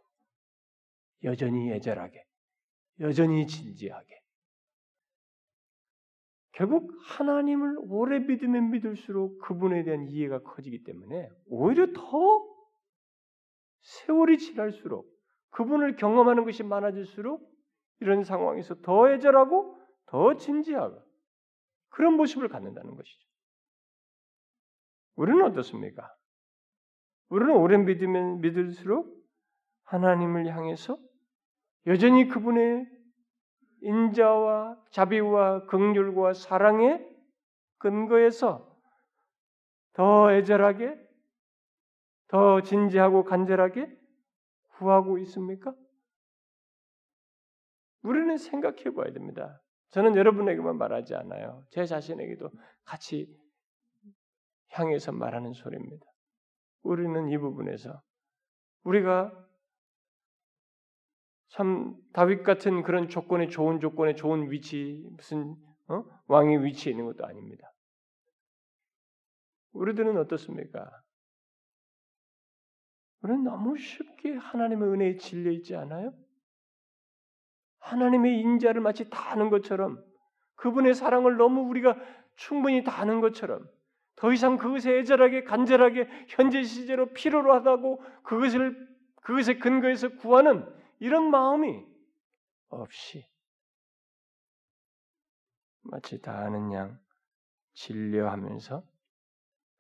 [1.24, 2.24] 여전히 애절하게,
[3.02, 4.20] 여전히 진지하게.
[6.60, 12.46] 결국 하나님을 오래 믿으면 믿을수록 그분에 대한 이해가 커지기 때문에 오히려 더
[13.80, 15.10] 세월이 지날수록
[15.52, 17.50] 그분을 경험하는 것이 많아질수록
[18.02, 21.02] 이런 상황에서 더 애절하고 더 진지하고
[21.92, 23.26] 그런 모습을 갖는다는 것이죠.
[25.16, 26.14] 우리는 어떻습니까?
[27.30, 29.18] 우리는 오래 믿으면 믿을수록
[29.84, 30.98] 하나님을 향해서
[31.88, 32.99] 여전히 그분의
[33.82, 37.08] 인자와 자비와 긍휼과 사랑의
[37.78, 38.70] 근거에서
[39.94, 40.98] 더 애절하게
[42.28, 43.98] 더 진지하고 간절하게
[44.78, 45.74] 구하고 있습니까?
[48.02, 49.62] 우리는 생각해 봐야 됩니다.
[49.90, 51.66] 저는 여러분에게만 말하지 않아요.
[51.72, 52.50] 제 자신에게도
[52.86, 53.28] 같이
[54.70, 56.06] 향해서 말하는 소리입니다.
[56.84, 58.02] 우리는 이 부분에서
[58.84, 59.49] 우리가
[61.50, 65.56] 참 다윗 같은 그런 조건에 좋은 조건에 좋은 위치 무슨
[65.88, 66.04] 어?
[66.28, 67.74] 왕의 위치에 있는 것도 아닙니다.
[69.74, 70.90] 우리들은 어떻습니까?
[73.22, 76.14] 우리는 너무 쉽게 하나님의 은혜에 질려 있지 않아요?
[77.80, 80.04] 하나님의 인자를 마치 다 아는 것처럼
[80.56, 81.98] 그분의 사랑을 너무 우리가
[82.36, 83.68] 충분히 다 아는 것처럼
[84.16, 88.88] 더 이상 그것에 애절하게 간절하게 현재 시제로 필요로 하다고 그것을
[89.22, 90.66] 그것에 근거해서 구하는
[91.00, 91.86] 이런 마음이
[92.68, 93.26] 없이
[95.82, 97.00] 마치 다 아는 양
[97.74, 98.86] 진려하면서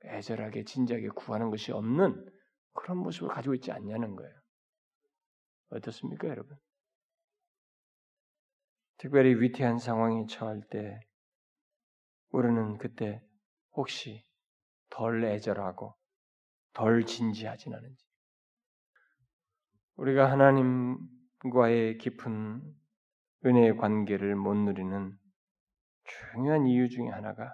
[0.05, 2.25] 애절하게 진지하게 구하는 것이 없는
[2.73, 4.33] 그런 모습을 가지고 있지 않냐는 거예요.
[5.71, 6.57] 어떻습니까, 여러분?
[8.97, 10.99] 특별히 위태한 상황에 처할 때
[12.31, 13.21] 우리는 그때
[13.71, 14.25] 혹시
[14.89, 15.95] 덜 애절하고
[16.73, 18.08] 덜 진지하진 않은지
[19.99, 22.61] 우리가 하나님과의 깊은
[23.45, 25.17] 은혜의 관계를 못 누리는
[26.05, 27.53] 중요한 이유 중에 하나가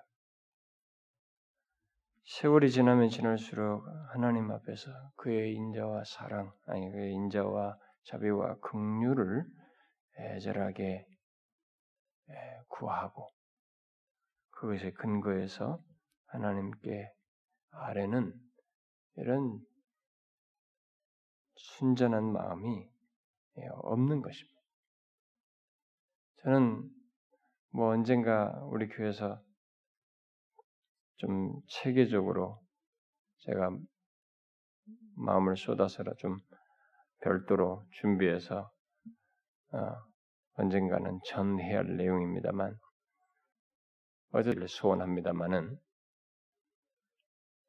[2.25, 9.43] 세월이 지나면 지날수록 하나님 앞에서 그의 인자와 사랑, 아니 그의 인자와 자비와 긍휼을
[10.19, 11.07] 애절하게
[12.67, 13.31] 구하고
[14.51, 15.79] 그것에 근거해서
[16.27, 17.11] 하나님께
[17.71, 18.33] 아래는
[19.15, 19.59] 이런
[21.77, 22.89] 순전한 마음이
[23.83, 24.61] 없는 것입니다.
[26.43, 26.89] 저는
[27.71, 29.41] 뭐 언젠가 우리 교회에서
[31.17, 32.61] 좀 체계적으로
[33.39, 33.77] 제가
[35.15, 36.37] 마음을 쏟아서라 좀
[37.21, 38.71] 별도로 준비해서
[39.71, 39.77] 어,
[40.53, 42.77] 언젠가는 전해야 할 내용입니다만
[44.31, 45.77] 어제를 소원합니다만은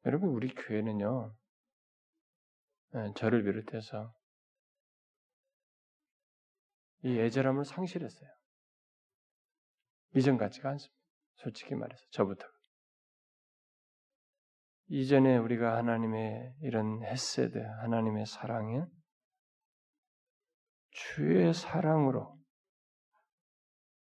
[0.05, 1.46] 여러분 우리 교회는요 예,
[3.15, 4.13] 저를 비롯해서
[7.03, 8.29] 이 애절함을 상실했어요.
[10.15, 10.97] 이전 같지가 않습니다.
[11.35, 12.45] 솔직히 말해서 저부터.
[14.89, 18.85] 이전에 우리가 하나님의 이런 햇세드, 하나님의 사랑에
[20.91, 22.37] 주의 사랑으로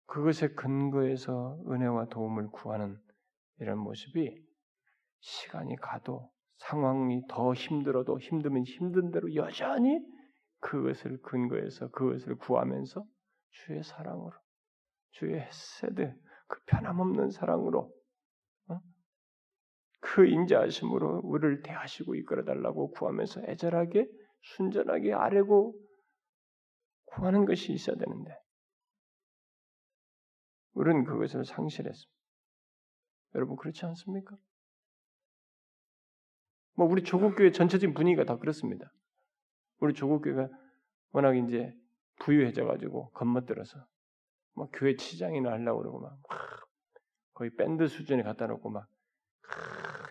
[0.07, 2.99] 그것에 근거해서 은혜와 도움을 구하는
[3.59, 4.43] 이런 모습이
[5.19, 6.33] 시간이 가도
[6.67, 9.99] 상황이 더 힘들어도 힘들면 힘든 대로 여전히
[10.59, 13.03] 그것을 근거해서 그것을 구하면서
[13.49, 14.31] 주의 사랑으로,
[15.11, 16.13] 주의 헤세드,
[16.47, 17.91] 그 변함없는 사랑으로,
[18.67, 18.79] 어?
[20.01, 24.07] 그 인자하심으로 우리를 대하시고 이끌어달라고 구하면서 애절하게,
[24.55, 25.75] 순전하게 아뢰고
[27.05, 28.37] 구하는 것이 있어야 되는데,
[30.73, 32.21] 우리는 그것을 상실했습니다.
[33.35, 34.37] 여러분 그렇지 않습니까?
[36.75, 38.91] 뭐 우리 조국 교회 전체적인 분위기가 다 그렇습니다.
[39.79, 40.49] 우리 조국 교회가
[41.11, 41.73] 워낙 이제
[42.19, 43.85] 부유해져 가지고 겁먹들어서
[44.53, 46.17] 막 교회 치장이나 하려고 그러고 막,
[47.33, 48.87] 거의 밴드 수준에 갖다 놓고 막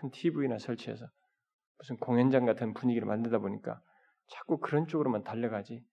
[0.01, 1.07] 큰 TV나 설치해서
[1.77, 3.81] 무슨 공연장 같은 분위기를 만들다 보니까
[4.27, 5.85] 자꾸 그런 쪽으로만 달려가지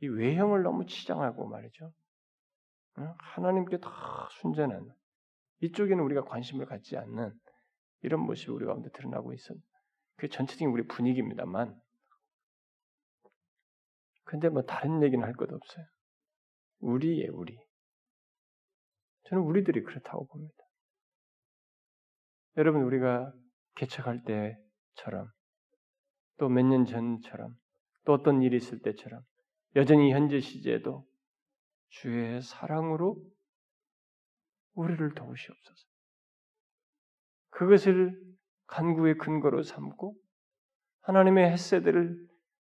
[0.00, 1.92] 이 외형을 너무 치장하고 말이죠.
[2.94, 4.88] 하나님께 다 순전한
[5.60, 7.32] 이쪽에는 우리가 관심을 갖지 않는
[8.02, 9.54] 이런 모습이 우리 가운데 드러나고 있어.
[10.16, 11.80] 그게 전체적인 우리 분위기입니다만.
[14.24, 15.86] 근데 뭐 다른 얘기는 할것 없어요.
[16.80, 17.58] 우리의 우리.
[19.24, 20.54] 저는 우리들이 그렇다고 봅니다.
[22.56, 23.32] 여러분 우리가
[23.74, 25.30] 개척할 때처럼
[26.36, 27.56] 또 몇 년 전처럼
[28.04, 29.22] 또 어떤 일이 있을 때처럼
[29.76, 31.06] 여전히 현재 시제에도
[31.88, 33.16] 주의 사랑으로
[34.74, 35.86] 우리를 도우시옵소서.
[37.50, 38.20] 그것을
[38.66, 40.14] 간구의 근거로 삼고
[41.02, 42.18] 하나님의 햇새들을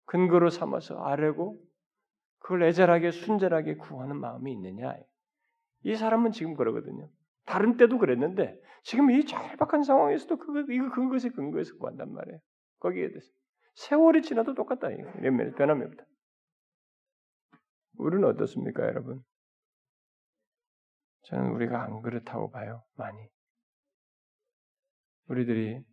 [0.05, 1.61] 근거로 삼아서 아뢰고
[2.39, 4.95] 그걸 애절하게 순전하게 구하는 마음이 있느냐?
[5.83, 7.09] 이 사람은 지금 그러거든요.
[7.45, 12.39] 다른 때도 그랬는데 지금 이 절박한 상황에서도 그거 이거 그것에 근거해서 구한단 말이에요.
[12.79, 13.27] 거기에 대해서
[13.75, 14.89] 세월이 지나도 똑같다.
[14.89, 16.05] 이런 변함이 없다.
[17.97, 19.21] 우리는 어떻습니까, 여러분?
[21.23, 23.29] 저는 우리가 안 그렇다고 봐요, 많이.
[25.29, 25.83] 우리들이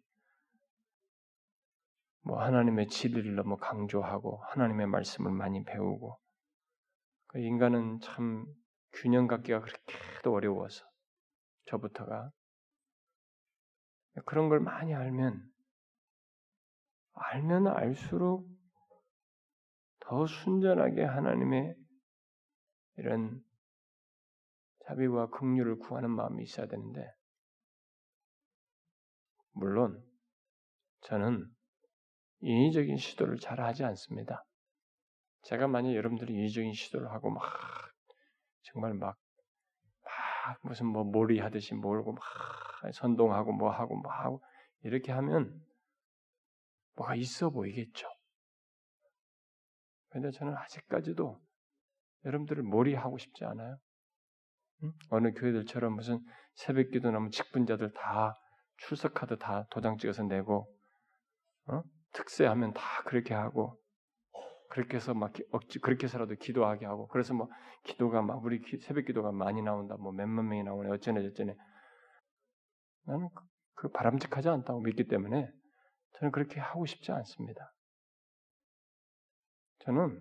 [2.23, 6.19] 뭐 하나님의 진리를 너무 강조하고 하나님의 말씀을 많이 배우고
[7.29, 8.47] 그 인간은 참
[8.95, 10.87] 균형 갖기가 그렇게도 어려워서
[11.67, 12.31] 저부터가.
[14.25, 15.47] 그런 걸 많이 알면
[17.13, 18.49] 알면 알수록
[20.01, 21.77] 더 순전하게 하나님의
[22.97, 23.45] 이런
[24.87, 27.13] 자비와 긍휼을 구하는 마음이 있어야 되는데
[29.57, 30.03] 물론
[31.01, 31.51] 저는
[32.41, 34.45] 인위적인 시도를 잘 하지 않습니다.
[35.43, 37.43] 제가 만약 여러분들이 인위적인 시도를 하고 막
[38.63, 39.17] 정말 막,
[40.05, 42.23] 막 무슨 뭐 몰이 하듯이 몰고 막
[42.93, 44.43] 선동하고 뭐 하고 뭐 하고
[44.83, 45.65] 이렇게 하면
[46.95, 48.09] 뭐가 있어 보이겠죠.
[50.11, 51.41] 근데 저는 아직까지도
[52.27, 53.79] 여러분들을 몰이하고 싶지 않아요.
[54.83, 54.93] 응?
[55.09, 56.23] 어느 교회들처럼 무슨
[56.55, 58.35] 새벽 기도 나면 직분자들 다
[58.79, 60.73] 출석 카드 다 도장 찍어서 내고
[61.69, 61.83] 어?
[62.13, 63.79] 특세하면 다 그렇게 하고
[64.69, 67.49] 그렇게 해서 막 억지 그렇게 해서라도 기도하게 하고 그래서 뭐
[67.85, 71.55] 기도가 막 우리 기, 새벽 기도가 많이 나온다 뭐 몇만 명이 나오네 어쩌네 저쩌네
[73.07, 75.51] 나는 그, 그 바람직하지 않다고 믿기 때문에
[76.19, 77.73] 저는 그렇게 하고 싶지 않습니다.
[79.81, 80.21] 저는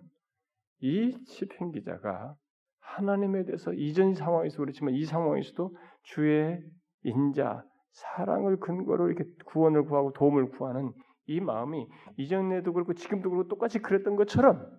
[0.80, 2.36] 이 시편 기자가
[2.80, 6.60] 하나님에 대해서 이전 상황에서 그렇지만 이 상황에서도 주의
[7.02, 7.64] 인자
[7.96, 10.92] 사랑을 근거로 이렇게 구원을 구하고 도움을 구하는
[11.24, 11.88] 이 마음이
[12.18, 14.70] 이전에도 그렇고 지금도 그렇고 똑같이 그랬던 것처럼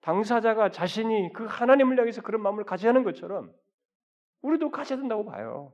[0.00, 3.52] 당사자가 자신이 그 하나님을 향해서 그런 마음을 가져야 하는 것처럼
[4.42, 5.72] 우리도 가져야 된다고 봐요.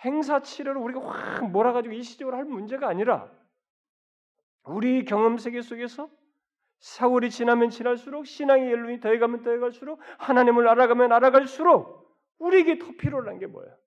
[0.00, 3.30] 행사 치료를 우리가 확 몰아가지고 일시적으로 할 문제가 아니라
[4.64, 6.08] 우리 경험 세계 속에서
[6.78, 12.08] 세월이 지나면 지날수록 신앙의 연륜이 더해가면 더해갈수록 하나님을 알아가면 알아갈수록
[12.38, 13.83] 우리에게 더 필요한 게 뭐예요?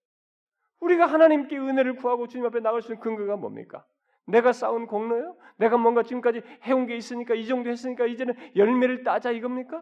[0.80, 3.86] 우리가 하나님께 은혜를 구하고 주님 앞에 나갈 수 있는 근거가 뭡니까?
[4.26, 5.38] 내가 쌓은 공로요?
[5.58, 9.82] 내가 뭔가 지금까지 해온 게 있으니까 이 정도 했으니까 이제는 열매를 따자 이겁니까?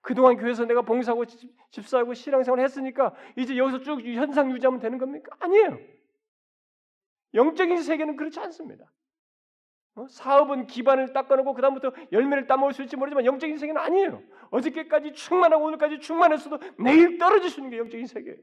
[0.00, 1.24] 그동안 교회에서 내가 봉사하고
[1.70, 5.36] 집사하고 신앙생활 했으니까 이제 여기서 쭉 현상 유지하면 되는 겁니까?
[5.40, 5.78] 아니에요.
[7.34, 8.84] 영적인 세계는 그렇지 않습니다.
[9.94, 10.06] 어?
[10.08, 14.22] 사업은 기반을 닦아놓고 그다음부터 열매를 따먹을 수 있을지 모르지만 영적인 세계는 아니에요.
[14.50, 18.38] 어저께까지 충만하고 오늘까지 충만했어도 내일 떨어질 수 있는 게 영적인 세계예요.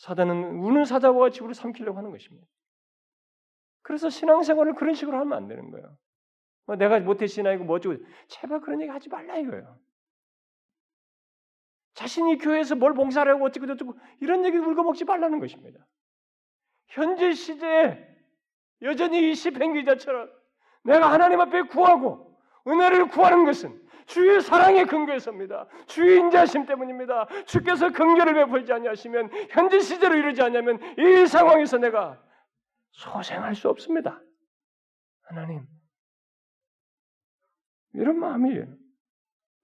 [0.00, 2.46] 사단은 우는 사자와 같이 우리를 삼키려고 하는 것입니다.
[3.82, 5.94] 그래서 신앙생활을 그런 식으로 하면 안 되는 거예요.
[6.64, 7.96] 뭐 내가 못해 신앙이고 뭐 어쩌고
[8.28, 9.78] 제발 그런 얘기 하지 말라 이거예요.
[11.92, 15.86] 자신이 교회에서 뭘 봉사를 하고 어쩌고 저쩌고 이런 얘기 울거먹지 말라는 것입니다.
[16.86, 18.02] 현재 시대에
[18.80, 20.30] 여전히 이 시편 기자처럼
[20.82, 25.68] 내가 하나님 앞에 구하고 은혜를 구하는 것은 주의 사랑의 근거에서입니다.
[25.86, 27.26] 주의 인자심 때문입니다.
[27.44, 32.20] 주께서 긍휼을 베풀지 아니하시면 현재 시대로 이르지 않냐면 이 상황에서 내가
[32.90, 34.20] 소생할 수 없습니다.
[35.22, 35.64] 하나님
[37.92, 38.66] 이런 마음이에요.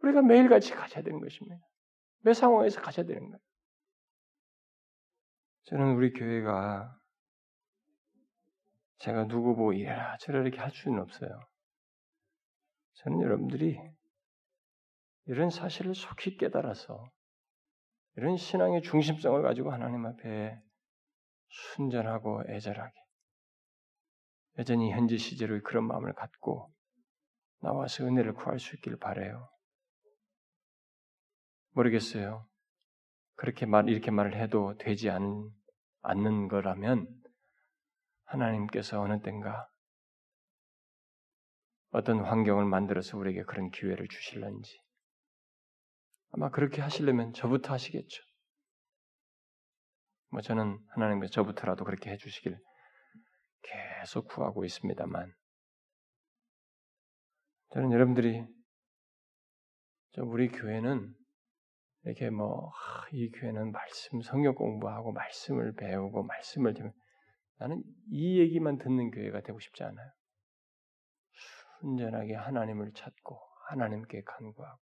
[0.03, 1.57] 우리가 매일같이 가져야 되는 것입니다.
[2.21, 3.39] 매 상황에서 가져야 되는 거예요.
[5.65, 6.97] 저는 우리 교회가
[8.99, 11.41] 제가 누구 보고 이래라 저래라 이렇게 할 수는 없어요.
[12.95, 13.96] 저는 여러분들이
[15.27, 17.11] 이런 사실을 속히 깨달아서
[18.17, 20.59] 이런 신앙의 중심성을 가지고 하나님 앞에
[21.49, 22.95] 순전하고 애절하게
[24.59, 26.73] 여전히 현재 시제로 그런 마음을 갖고
[27.61, 29.49] 나와서 은혜를 구할 수 있기를 바래요.
[31.73, 32.47] 모르겠어요.
[33.35, 35.51] 그렇게 말 이렇게 말을 해도 되지 않,
[36.03, 37.07] 않는 거라면
[38.25, 39.69] 하나님께서 어느 땐가
[41.91, 44.86] 어떤 환경을 만들어서 우리에게 그런 기회를 주실런지
[46.31, 48.23] 아마 그렇게 하시려면 저부터 하시겠죠.
[50.31, 52.59] 뭐 저는 하나님께서 저부터라도 그렇게 해주시길
[53.63, 55.33] 계속 구하고 있습니다만
[57.73, 58.45] 저는 여러분들이
[60.19, 61.15] 우리 교회는
[62.05, 62.73] 이렇게 뭐
[63.13, 66.75] 이 교회는 말씀 성경 공부하고 말씀을 배우고 말씀을
[67.59, 70.11] 나는 이 얘기만 듣는 교회가 되고 싶지 않아요.
[71.81, 74.81] 순전하게 하나님을 찾고 하나님께 간구하고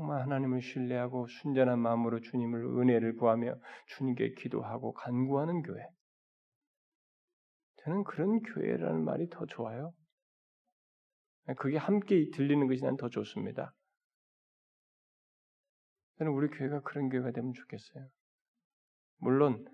[0.00, 3.54] 정말 하나님을 신뢰하고 순전한 마음으로 주님을 은혜를 구하며
[3.88, 5.86] 주님께 기도하고 간구하는 교회.
[7.84, 9.92] 저는 그런 교회라는 말이 더 좋아요.
[11.58, 13.74] 그게 함께 들리는 것이 난 더 좋습니다.
[16.16, 18.08] 저는 우리 교회가 그런 교회가 되면 좋겠어요.
[19.18, 19.66] 물론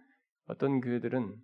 [0.46, 1.36] 어떤 교회들은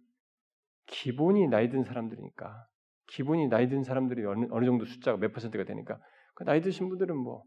[0.86, 2.66] 기본이 나이 든 사람들이니까
[3.06, 6.00] 기본이 나이 든 사람들이 어느, 어느 정도 숫자가 몇 퍼센트가 되니까
[6.34, 7.44] 그 나이 드신 분들은 뭐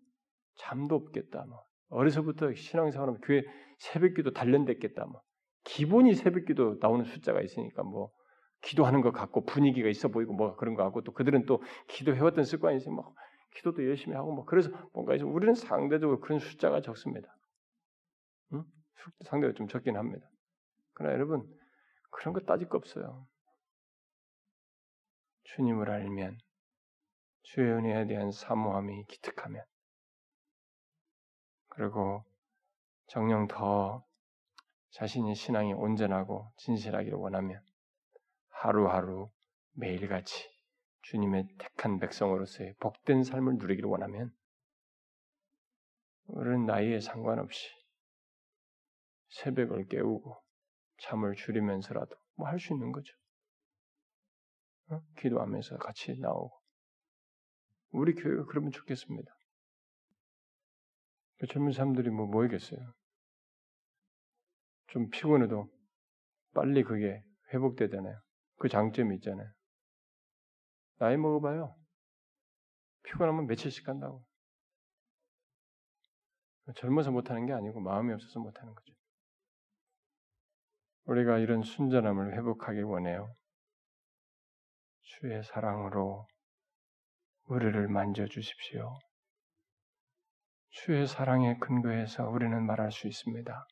[0.56, 3.43] 잠도 없겠다 뭐 어려서부터 신앙생활하면 교회
[3.80, 5.22] 새벽기도 단련됐겠다 뭐
[5.64, 8.12] 기본이 새벽기도 나오는 숫자가 있으니까 뭐
[8.62, 12.78] 기도하는 것 같고 분위기가 있어 보이고 뭐 그런 거 같고 또 그들은 또 기도해왔던 습관이
[12.78, 13.14] 있으면 뭐
[13.56, 17.28] 기도도 열심히 하고 뭐 그래서 뭔가 해서 우리는 상대적으로 그런 숫자가 적습니다.
[18.53, 18.64] 응?
[19.26, 20.28] 상대가 좀 적긴 합니다.
[20.93, 21.43] 그러나 여러분
[22.12, 23.28] 그런 거 따질 거 없어요.
[25.43, 26.38] 주님을 알면
[27.43, 29.64] 주의 은혜에 대한 사모함이 기특하면
[31.76, 32.23] 그리고
[33.07, 34.05] 정녕 더
[34.91, 37.61] 자신의 신앙이 온전하고 진실하기를 원하면
[38.49, 39.30] 하루하루
[39.73, 40.49] 매일같이
[41.01, 44.34] 주님의 택한 백성으로서의 복된 삶을 누리기를 원하면
[46.28, 47.69] 우리는 나이에 상관없이
[49.30, 50.41] 새벽을 깨우고
[51.01, 53.13] 잠을 줄이면서라도 뭐 할 수 있는 거죠.
[54.89, 55.01] 어?
[55.17, 56.57] 기도하면서 같이 나오고
[57.91, 59.34] 우리 교회가 그러면 좋겠습니다.
[61.38, 62.79] 그 젊은 사람들이 뭐 뭐겠어요?
[64.88, 65.69] 좀 피곤해도
[66.53, 67.21] 빨리 그게
[67.53, 68.17] 회복되잖아요.
[68.57, 69.51] 그 장점이 있잖아요.
[70.97, 71.75] 나이 먹어봐요.
[73.03, 74.25] 피곤하면 며칠씩 간다고.
[76.75, 78.93] 젊어서 못하는 게 아니고 마음이 없어서 못하는 거죠.
[81.05, 83.36] 우리가 이런 순전함을 회복하길 원해요.
[85.01, 86.25] 주의 사랑으로
[87.43, 88.97] 우리를 만져주십시오.
[90.84, 93.67] 주의 사랑에 근거해서 우리는 말할 수 있습니다.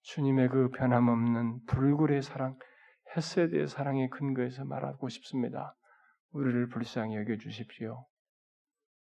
[0.00, 2.58] 주님의 그 변함없는 불굴의 사랑,
[3.14, 5.76] 헤세드의 사랑에 근거해서 말하고 싶습니다.
[6.32, 8.06] 우리를 불쌍히 여겨 주십시오.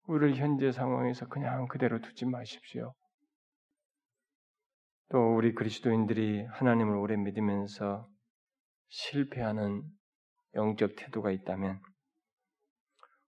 [0.07, 2.93] 우리를 현재 상황에서 그냥 그대로 두지 마십시오.
[5.09, 8.09] 또 우리 그리스도인들이 하나님을 오래 믿으면서
[8.89, 9.83] 실패하는
[10.55, 11.79] 영적 태도가 있다면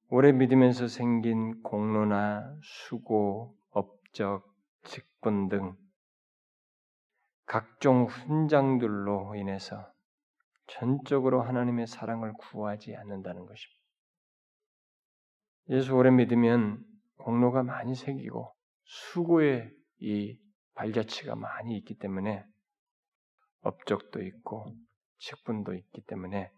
[0.10, 3.56] 오래 믿으면서 생긴 공로나 수고,
[4.14, 4.44] 업적,
[4.84, 5.76] 직분 등
[7.46, 9.92] 각종 훈장들로 인해서
[10.68, 13.82] 전적으로 하나님의 사랑을 구하지 않는다는 것입니다.
[15.70, 16.84] 예수 오래 믿으면
[17.18, 18.54] 공로가 많이 생기고
[18.84, 20.38] 수고의 이
[20.76, 22.46] 발자취가 많이 있기 때문에
[23.62, 24.76] 업적도 있고
[25.18, 26.52] 직분도 있기 때문에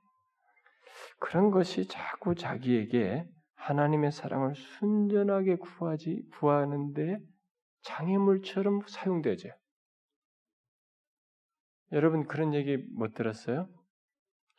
[1.20, 3.26] 그런 것이 자꾸 자기에게
[3.56, 7.20] 하나님의 사랑을 순전하게 구하지 구하는데
[7.86, 9.50] 장애물처럼 사용되죠.
[11.92, 13.70] 여러분 그런 얘기 못 들었어요?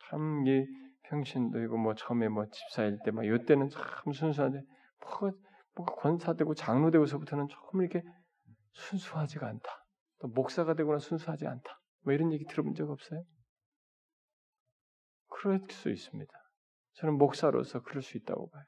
[0.09, 0.65] 참이
[1.03, 4.61] 평신도 이고 뭐 처음에 뭐 집사일 때 막 이때는 참 순수한데
[5.01, 5.31] 뭐가
[5.75, 8.01] 뭐가 권사되고 장로되고서부터는 조금 이렇게
[8.73, 9.85] 순수하지가 않다.
[10.19, 11.81] 또 목사가 되거나 순수하지 않다.
[12.03, 13.23] 뭐 이런 얘기 들어본 적 없어요?
[15.29, 16.31] 그럴 수 있습니다.
[16.93, 18.63] 저는 목사로서 그럴 수 있다고 봐요.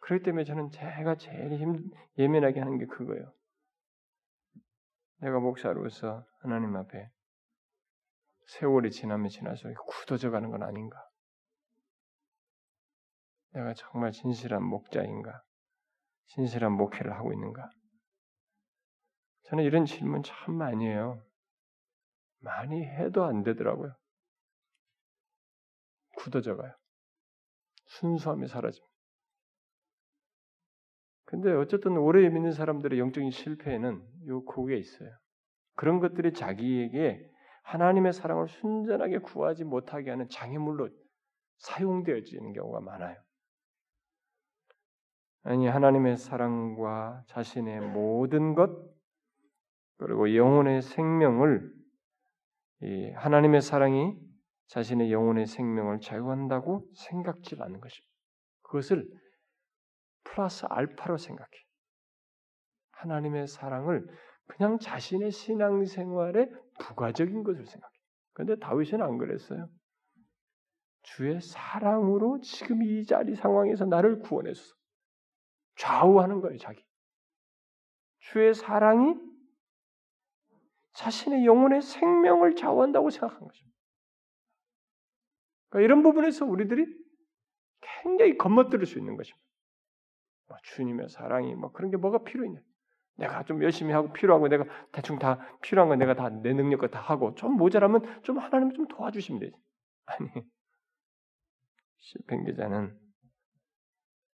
[0.00, 3.32] 그렇기 때문에 저는 제가 제일 힘, 예민하게 하는 게 그거예요.
[5.20, 7.10] 내가 목사로서 하나님 앞에
[8.46, 10.98] 세월이 지나면 지나서 굳어져 가는 건 아닌가?
[13.52, 15.42] 내가 정말 진실한 목자인가?
[16.26, 17.68] 진실한 목회를 하고 있는가?
[19.44, 21.22] 저는 이런 질문 참 많이 해요.
[22.40, 23.94] 많이 해도 안 되더라고요.
[26.16, 26.74] 굳어져 가요.
[27.86, 28.87] 순수함이 사라집니다.
[31.28, 35.10] 근데 어쨌든 오래 믿는 사람들의 영적인 실패에는 요 그게 있어요.
[35.76, 37.30] 그런 것들이 자기에게
[37.64, 40.88] 하나님의 사랑을 순전하게 구하지 못하게 하는 장애물로
[41.58, 43.14] 사용되어지는 경우가 많아요.
[45.42, 48.70] 아니 하나님의 사랑과 자신의 모든 것
[49.98, 51.70] 그리고 영혼의 생명을
[52.84, 54.18] 이 하나님의 사랑이
[54.68, 58.14] 자신의 영혼의 생명을 제거한다고 생각지 않는 것입니다.
[58.62, 59.06] 그것을
[60.24, 61.50] 플러스 알파로 생각해.
[62.92, 64.06] 하나님의 사랑을
[64.46, 66.50] 그냥 자신의 신앙생활에
[66.80, 67.92] 부가적인 것을 생각해.
[68.32, 69.68] 그런데 다윗은 안 그랬어요.
[71.02, 74.74] 주의 사랑으로 지금 이 자리 상황에서 나를 구원했어.
[75.76, 76.84] 좌우하는 거예요, 자기.
[78.18, 79.14] 주의 사랑이
[80.92, 83.78] 자신의 영혼의 생명을 좌우한다고 생각한 것입니다.
[85.68, 86.84] 그러니까 이런 부분에서 우리들이
[87.80, 89.47] 굉장히 겁먹들을 수 있는 것입니다.
[90.48, 92.60] 뭐 주님의 사랑이 뭐 그런 게 뭐가 필요있냐?
[93.16, 97.00] 내가 좀 열심히 하고 필요하고 내가 대충 다 필요한 거 내가 다 내 능력껏 다
[97.00, 99.56] 하고 좀 모자라면 좀 하나님 좀 도와주시면 되지.
[100.06, 100.30] 아니
[101.98, 102.98] 시편기자는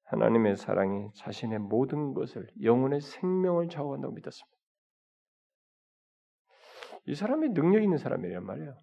[0.06, 4.54] 하나님의 사랑이 자신의 모든 것을 영혼의 생명을 좌우한다고 믿었습니다.
[7.06, 8.78] 이 사람이 능력 있는 사람이란 말이에요.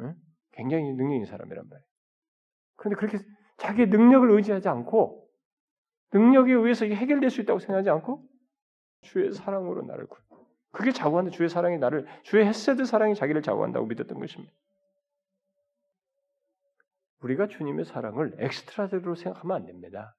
[0.00, 0.14] 응?
[0.52, 1.86] 굉장히 능력 있는 사람이란 말이에요.
[2.76, 3.18] 그런데 그렇게
[3.58, 5.27] 자기의 능력을 의지하지 않고
[6.12, 8.26] 능력에 의해서 해결될 수 있다고 생각하지 않고
[9.02, 10.18] 주의 사랑으로 나를 구.
[10.70, 11.30] 그게 자고한다.
[11.30, 14.52] 주의 사랑이 나를 주의 헤세드 사랑이 자기를 자고한다고 믿었던 것입니다.
[17.20, 20.16] 우리가 주님의 사랑을 엑스트라대로 생각하면 안 됩니다.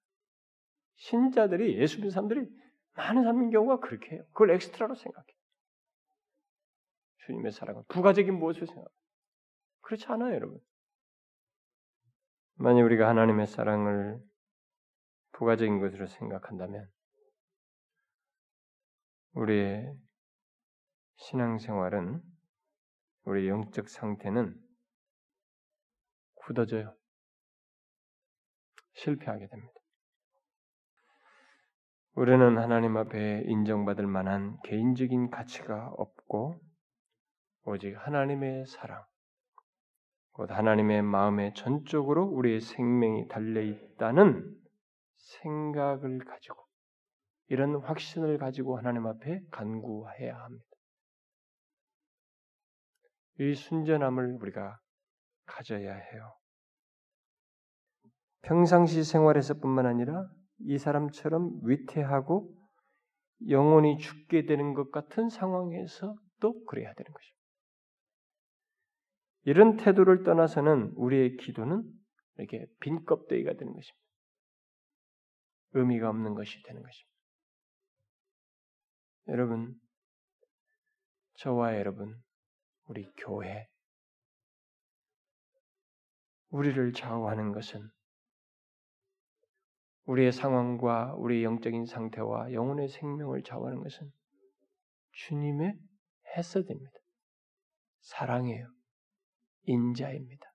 [0.96, 2.48] 신자들이 예수 믿는 사람들이
[2.96, 4.24] 많은 사람인 경우가 그렇게 해요.
[4.34, 5.26] 그걸 엑스트라로 생각해.
[7.26, 8.90] 주님의 사랑은 부가적인 무엇을 생각.
[9.82, 10.60] 그렇지 않아요, 여러분.
[12.56, 14.20] 만약 우리가 하나님의 사랑을
[15.40, 16.86] 부가적인 것으로 생각한다면
[19.36, 19.90] 우리의
[21.16, 22.22] 신앙생활은
[23.24, 24.54] 우리 영적 상태는
[26.36, 26.94] 굳어져요.
[28.96, 29.74] 실패하게 됩니다.
[32.16, 36.60] 우리는 하나님 앞에 인정받을 만한 개인적인 가치가 없고
[37.64, 39.06] 오직 하나님의 사랑,
[40.32, 44.59] 곧 하나님의 마음에 전적으로 우리의 생명이 달려 있다는
[45.42, 46.66] 생각을 가지고
[47.48, 50.66] 이런 확신을 가지고 하나님 앞에 간구해야 합니다.
[53.40, 54.80] 이 순전함을 우리가
[55.46, 56.36] 가져야 해요.
[58.42, 60.28] 평상시 생활에서뿐만 아니라
[60.60, 62.54] 이 사람처럼 위태하고
[63.48, 67.40] 영혼이 죽게 되는 것 같은 상황에서도 그래야 되는 것입니다.
[69.46, 71.84] 이런 태도를 떠나서는 우리의 기도는
[72.38, 74.09] 이렇게 빈 껍데기가 되는 것입니다.
[75.74, 77.10] 의미가 없는 것이 되는 것입니다.
[79.28, 79.80] 여러분,
[81.36, 82.22] 저와 여러분,
[82.86, 83.68] 우리 교회,
[86.50, 87.88] 우리를 좌우하는 것은
[90.06, 94.12] 우리의 상황과 우리의 영적인 상태와 영혼의 생명을 좌우하는 것은
[95.12, 95.78] 주님의
[96.36, 96.92] 해서됩니다.
[98.02, 98.68] 사랑이에요.
[99.64, 100.52] 인자입니다.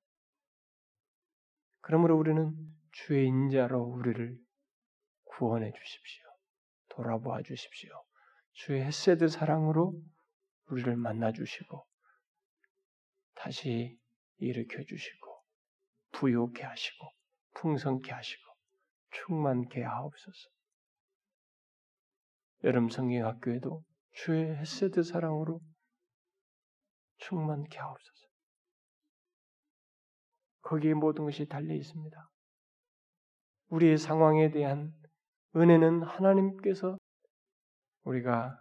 [1.81, 2.53] 그러므로 우리는
[2.91, 4.37] 주의 인자로 우리를
[5.37, 6.25] 구원해 주십시오.
[6.91, 7.91] 돌아보아 주십시오.
[8.53, 10.01] 주의 헤세드 사랑으로
[10.67, 11.85] 우리를 만나 주시고
[13.35, 13.99] 다시
[14.37, 15.43] 일으켜 주시고
[16.13, 17.11] 부요케 하시고
[17.55, 18.55] 풍성케 하시고
[19.11, 20.51] 충만케 하옵소서.
[22.63, 25.61] 여름 성경학교에도 주의 헤세드 사랑으로
[27.19, 28.29] 충만케 하옵소서.
[30.63, 32.31] 거기에 모든 것이 달려 있습니다.
[33.69, 34.95] 우리의 상황에 대한
[35.57, 36.99] 은혜는 하나님께서
[38.05, 38.59] 우리가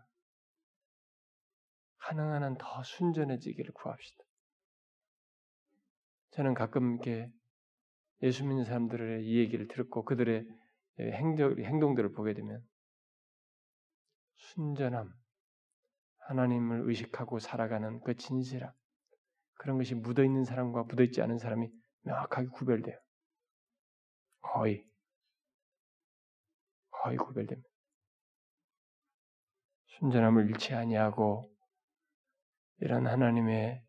[1.98, 4.24] 가능한 한 더 순전해지기를 구합시다.
[6.32, 7.32] 저는 가끔 이렇게
[8.22, 10.46] 예수 믿는 사람들의 이 얘기를 들었고 그들의
[11.00, 12.62] 행동, 행동들을 보게 되면
[14.36, 15.12] 순전함,
[16.20, 18.72] 하나님을 의식하고 살아가는 그 진실함,
[19.56, 21.70] 그런 것이 묻어 있는 사람과 묻어 있지 않은 사람이
[22.02, 22.98] 명확하게 구별돼요.
[24.42, 24.86] 거의
[27.04, 27.70] 거의 구별됩니다.
[30.00, 31.54] 순전함을 잃지 아니하고
[32.80, 33.84] 이런 하나님의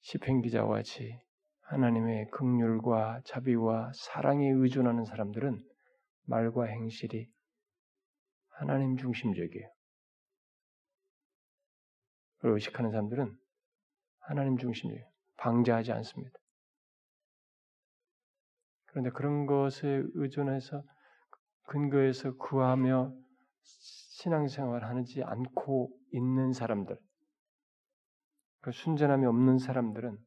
[0.00, 1.18] 시편 기자와 같이
[1.62, 5.58] 하나님의 극률과 자비와 사랑에 의존하는 사람들은
[6.24, 7.28] 말과 행실이
[8.50, 9.68] 하나님 중심적이에요.
[12.42, 13.38] 의식하는 사람들은
[14.20, 15.06] 하나님 중심이에요.
[15.36, 16.38] 방자하지 않습니다.
[18.86, 20.82] 그런데 그런 것에 의존해서
[21.70, 23.14] 근거해서 구하며
[23.62, 26.98] 신앙생활 하지 않고 있는 사람들,
[28.60, 30.18] 그 순전함이 없는 사람들은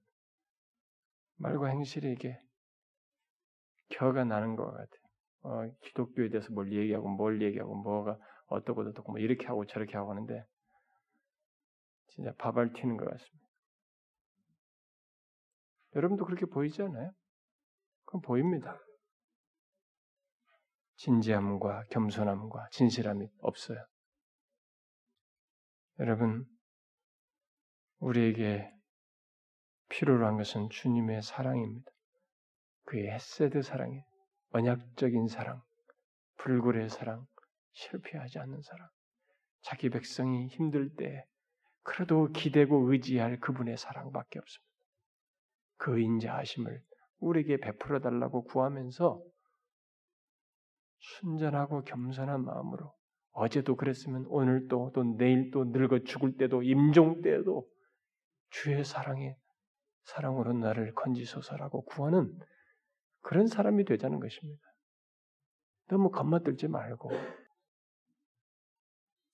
[1.35, 2.39] 말과 행실에 이게
[3.89, 4.87] 겨가 나는 것 같아요.
[5.41, 8.17] 어, 기독교에 대해서 뭘 얘기하고 뭘 얘기하고 뭐가
[8.47, 10.45] 어떻고 어떻고 뭐 이렇게 하고 저렇게 하고 하는데
[12.07, 13.47] 진짜 밥알 튀는 것 같습니다.
[15.97, 17.11] 여러분도 그렇게 보이지 않아요?
[18.05, 18.79] 그건 보입니다.
[21.03, 23.85] 진지함과 겸손함과 진실함이 없어요.
[25.99, 26.45] 여러분,
[27.99, 28.71] 우리에게
[29.89, 31.91] 필요로 한 것은 주님의 사랑입니다.
[32.85, 34.01] 그의 헤세드 사랑이
[34.51, 35.61] 언약적인 사랑,
[36.37, 37.27] 불굴의 사랑,
[37.73, 38.87] 실패하지 않는 사랑,
[39.61, 41.25] 자기 백성이 힘들 때
[41.81, 44.73] 그래도 기대고 의지할 그분의 사랑밖에 없습니다.
[45.75, 46.81] 그 인자하심을
[47.19, 49.21] 우리에게 베풀어 달라고 구하면서
[51.03, 52.93] 순전하고 겸손한 마음으로
[53.31, 57.67] 어제도 그랬으면 오늘 또, 또 내일 또 늙어 죽을 때도 임종 때도
[58.49, 59.35] 주의 사랑에
[60.03, 62.37] 사랑으로 나를 건지소서라고 구하는
[63.21, 64.61] 그런 사람이 되자는 것입니다.
[65.87, 67.09] 너무 겁먹들지 말고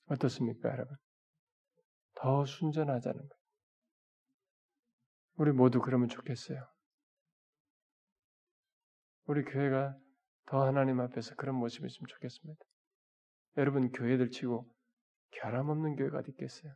[0.07, 0.95] 어떻습니까, 여러분?
[2.15, 3.39] 더 순전하자는 거예요.
[5.35, 6.67] 우리 모두 그러면 좋겠어요.
[9.25, 9.95] 우리 교회가
[10.49, 12.59] 더 하나님 앞에서 그런 모습이 있으면 좋겠습니다.
[13.57, 14.65] 여러분 교회들 치고
[15.31, 16.73] 결함 없는 교회가 어디 있겠어요?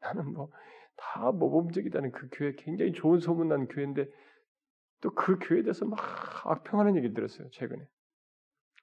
[0.00, 0.50] 나는 뭐
[0.98, 4.06] 다 모범적이다는 그 교회 굉장히 좋은 소문난 교회인데
[5.00, 5.96] 또 그 교회에 대해서 막
[6.44, 7.86] 악평하는 얘기를 들었어요 최근에.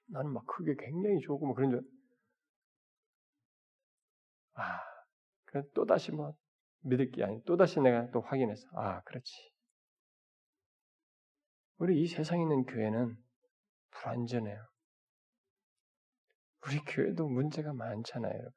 [0.08, 1.82] 나는 막 그게 굉장히 좋고 뭐 그런 줄.
[4.54, 4.80] 아,
[5.74, 6.34] 또 다시 뭐
[6.80, 9.30] 믿을 게 아니 또 다시 내가 또 확인해서 아 그렇지.
[11.78, 13.14] 우리 이 세상에 있는 교회는
[14.00, 14.58] 불완전해요.
[16.66, 18.52] 우리 교회도 문제가 많잖아요, 여러분.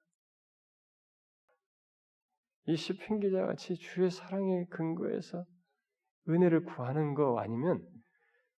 [2.68, 5.46] 이 시편 기자 같이 주의 사랑의 근거에서
[6.28, 7.84] 은혜를 구하는 거 아니면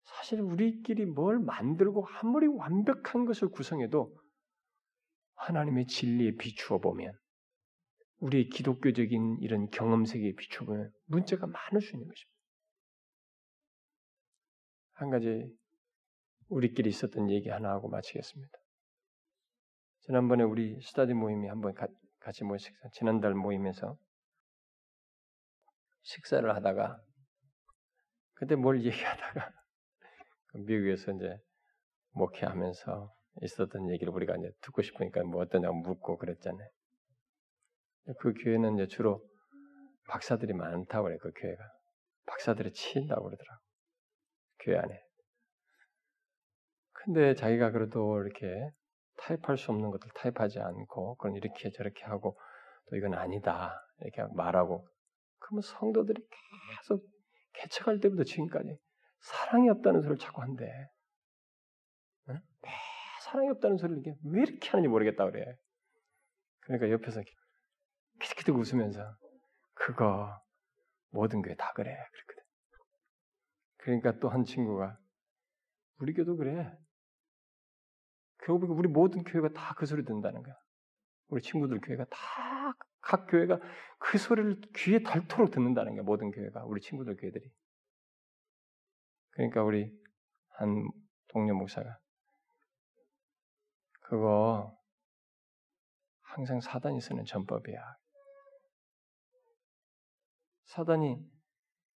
[0.05, 4.12] 사실 우리끼리 뭘 만들고 아무리 완벽한 것을 구성해도
[5.35, 7.12] 하나님의 진리에 비추어 보면
[8.18, 12.41] 우리의 기독교적인 이런 경험 세계에 비추어 보면 문제가 많을 수 있는 것입니다.
[14.95, 15.60] 한 가지
[16.51, 18.59] 우리끼리 있었던 얘기 하나 하고 마치겠습니다.
[20.01, 21.75] 지난번에 우리 스타디 모임이 한번
[22.19, 23.97] 같이 모여 식사, 지난달 모임에서
[26.03, 27.01] 식사를 하다가
[28.35, 29.51] 그때 뭘 얘기하다가
[30.49, 31.39] 그 미국에서 이제
[32.13, 36.69] 목회하면서 있었던 얘기를 우리가 이제 듣고 싶으니까 뭐 어떠냐고 묻고 그랬잖아요.
[38.19, 39.25] 그 교회는 이제 주로
[40.09, 41.63] 박사들이 많다고 그래 그 교회가
[42.27, 43.63] 박사들이 치인다고 그러더라고
[44.59, 45.10] 교회 안에.
[47.05, 48.71] 근데 자기가 그래도 이렇게
[49.17, 52.39] 타입할 수 없는 것들 타입하지 않고 그건 이렇게 저렇게 하고
[52.89, 54.87] 또 이건 아니다 이렇게 말하고
[55.39, 56.23] 그러면 성도들이
[56.83, 57.03] 계속
[57.55, 58.79] 개척할 때부터 지금까지
[59.21, 60.65] 사랑이 없다는 소리를 자꾸 한대.
[62.31, 62.41] 응?
[62.63, 62.69] 매
[63.23, 65.45] 사랑이 없다는 소리를 이게 왜 이렇게 하는지 모르겠다 그래.
[66.61, 67.23] 그러니까 옆에서
[68.21, 69.17] 키득키득 웃으면서
[69.75, 70.41] 그거
[71.11, 72.43] 모든 게 다 그래 그랬거든.
[73.79, 74.99] 그러니까 또 한 친구가
[75.99, 76.71] 우리 교도 그래.
[78.45, 80.55] 결국 우리 모든 교회가 다 그 소리 듣는다는 거야.
[81.28, 83.59] 우리 친구들 교회가 다 각 교회가
[83.99, 86.03] 그 소리를 귀에 닳도록 듣는다는 거야.
[86.03, 87.51] 모든 교회가 우리 친구들 교회들이.
[89.30, 89.91] 그러니까 우리
[90.51, 90.88] 한
[91.28, 91.99] 동료 목사가
[94.03, 94.76] 그거
[96.22, 97.80] 항상 사단이 쓰는 전법이야.
[100.66, 101.18] 사단이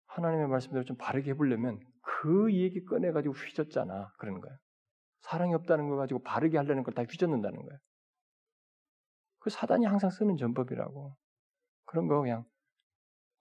[0.05, 4.13] 하나님의 말씀대로 좀 바르게 해보려면 그 얘기 꺼내가지고 휘졌잖아.
[4.17, 4.55] 그러는 거야.
[5.21, 7.79] 사랑이 없다는 거 가지고 바르게 하려는 걸 다 휘젓는다는 거예요.
[9.39, 11.15] 그 사단이 항상 쓰는 전법이라고.
[11.85, 12.45] 그런 거 그냥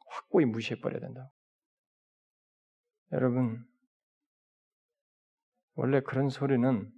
[0.08, 1.30] 확고히 무시해버려야 된다.
[3.12, 3.64] 여러분,
[5.74, 6.90] 원래 그런 소리는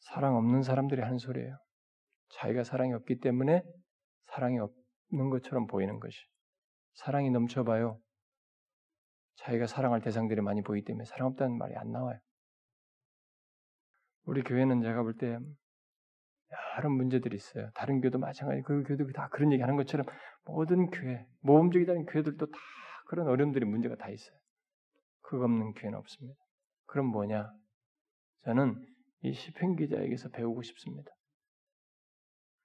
[0.00, 1.58] 사랑 없는 사람들이 하는 소리예요.
[2.30, 3.62] 자기가 사랑이 없기 때문에
[4.26, 6.18] 사랑이 없는 것처럼 보이는 것이.
[6.94, 8.00] 사랑이 넘쳐봐요.
[9.36, 12.18] 자기가 사랑할 대상들이 많이 보이기 때문에 사랑 없다는 말이 안 나와요.
[14.26, 15.38] 우리 교회는 제가 볼 때
[16.78, 17.70] 여러 문제들이 있어요.
[17.74, 18.62] 다른 교도 마찬가지.
[18.62, 20.06] 그 교도 다 그런 얘기 하는 것처럼
[20.44, 22.58] 모든 교회, 모험적이다는 교회들도 다
[23.06, 24.36] 그런 어려움들이 문제가 다 있어요.
[25.22, 26.38] 그거 없는 교회는 없습니다.
[26.86, 27.50] 그럼 뭐냐?
[28.44, 28.74] 저는
[29.22, 31.10] 이 시편 기자에게서 배우고 싶습니다.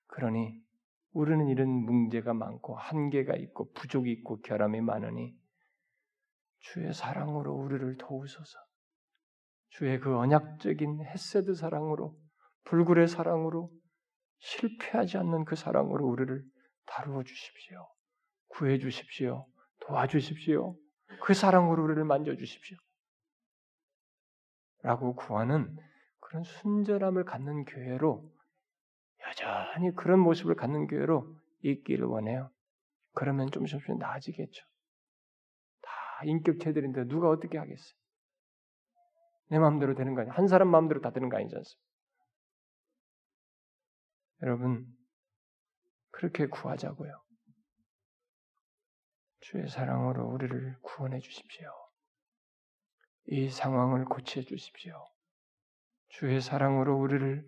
[0.08, 0.62] 그러니
[1.14, 5.36] 우리는 이런 문제가 많고 한계가 있고 부족이 있고 결함이 많으니
[6.60, 8.60] 주의 사랑으로 우리를 도우소서.
[9.72, 12.16] 주의 그 언약적인 햇세드 사랑으로
[12.66, 13.72] 불굴의 사랑으로
[14.40, 16.44] 실패하지 않는 그 사랑으로 우리를
[16.86, 17.88] 다루어 주십시오.
[18.50, 19.48] 구해 주십시오.
[19.82, 20.76] 도와주십시오.
[21.24, 22.78] 그 사랑으로 우리를 만져 주십시오.
[24.84, 25.76] 라고 구하는
[26.20, 28.30] 그런 순전함을 갖는 교회로
[29.28, 32.50] 여전히 그런 모습을 갖는 교회로 있기를 원해요.
[33.14, 34.66] 그러면 좀씩 나아지겠죠.
[35.82, 35.92] 다
[36.26, 38.01] 인격체들인데 누가 어떻게 하겠어요?
[39.52, 40.34] 내 마음대로 되는 거 아니야.
[40.34, 41.92] 한 사람 마음대로 다 되는 거 아니지 않습니까?
[44.44, 44.88] 여러분,
[46.10, 47.22] 그렇게 구하자고요.
[49.42, 51.70] 주의 사랑으로 우리를 구원해 주십시오.
[53.26, 55.06] 이 상황을 고쳐 주십시오.
[56.08, 57.46] 주의 사랑으로 우리를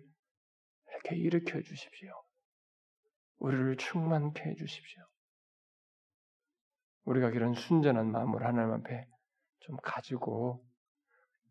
[0.88, 2.12] 이렇게 일으켜 주십시오.
[3.38, 5.02] 우리를 충만케 해 주십시오.
[7.04, 9.06] 우리가 이런 순전한 마음을 하나님 앞에
[9.60, 10.63] 좀 가지고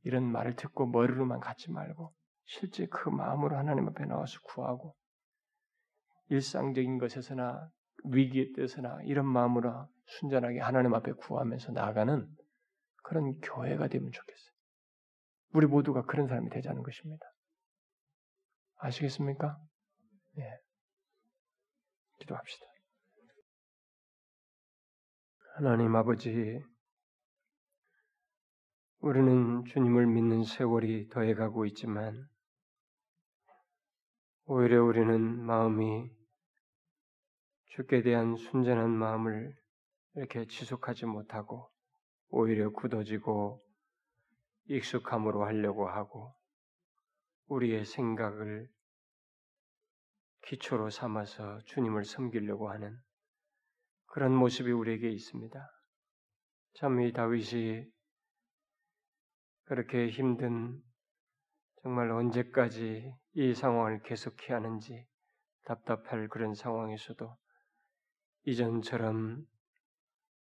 [0.04, 2.14] 이런 말을 듣고 머리로만 갖지 말고
[2.46, 4.96] 실제 그 마음으로 하나님 앞에 나와서 구하고
[6.30, 7.70] 일상적인 것에서나
[8.06, 12.28] 위기에 때서나 이런 마음으로 순전하게 하나님 앞에 구하면서 나아가는
[13.04, 14.54] 그런 교회가 되면 좋겠어요.
[15.54, 17.26] 우리 모두가 그런 사람이 되자는 것입니다.
[18.78, 19.58] 아시겠습니까?
[20.40, 20.58] 예.
[22.20, 22.66] 기도합시다.
[25.56, 26.60] 하나님 아버지,
[29.04, 32.26] 우리는 주님을 믿는 세월이 더해가고 있지만,
[34.46, 36.10] 오히려 우리는 마음이
[37.66, 39.54] 주께 대한 순전한 마음을
[40.16, 41.70] 이렇게 지속하지 못하고,
[42.30, 43.62] 오히려 굳어지고
[44.68, 46.34] 익숙함으로 하려고 하고,
[47.48, 48.70] 우리의 생각을
[50.48, 52.98] 기초로 삼아서 주님을 섬기려고 하는
[54.06, 55.60] 그런 모습이 우리에게 있습니다.
[56.76, 57.93] 참 이 다윗이
[59.66, 60.82] 그렇게 힘든
[61.82, 65.06] 정말 언제까지 이 상황을 계속해야 하는지
[65.66, 67.36] 답답할 그런 상황에서도
[68.46, 69.46] 이전처럼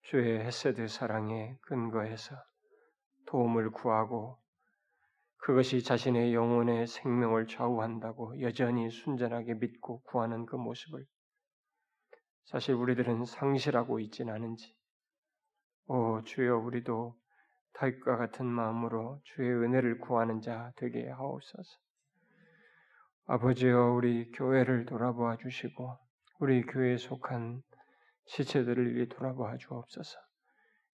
[0.01, 2.35] 주의 헤세드 사랑에 근거해서
[3.25, 4.37] 도움을 구하고
[5.37, 11.05] 그것이 자신의 영혼의 생명을 좌우한다고 여전히 순전하게 믿고 구하는 그 모습을
[12.45, 14.75] 사실 우리들은 상실하고 있진 않은지
[15.87, 17.15] 오 주여 우리도
[17.73, 21.77] 다윗과 같은 마음으로 주의 은혜를 구하는 자 되게 하옵소서.
[23.25, 25.97] 아버지여 우리 교회를 돌아보아 주시고
[26.39, 27.61] 우리 교회에 속한
[28.25, 30.19] 시체들을 이리 돌아보아 주옵소서.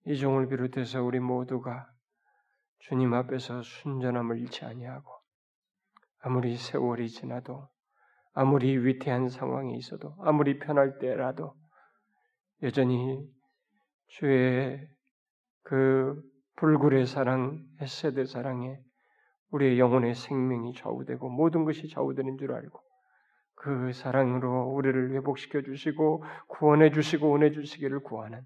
[0.05, 1.89] 이 종을 비롯해서 우리 모두가
[2.79, 5.11] 주님 앞에서 순전함을 잃지 아니하고
[6.21, 7.67] 아무리 세월이 지나도
[8.33, 11.55] 아무리 위태한 상황이 있어도 아무리 편할 때라도
[12.63, 13.19] 여전히
[14.07, 14.87] 주의
[15.63, 16.21] 그
[16.59, 18.77] 불굴의 사랑, 에세드 사랑에
[19.51, 22.81] 우리의 영혼의 생명이 좌우되고 모든 것이 좌우되는 줄 알고
[23.55, 28.41] 그 사랑으로 우리를 회복시켜 주시고 구원해 주시고 은혜 주시기를 구하는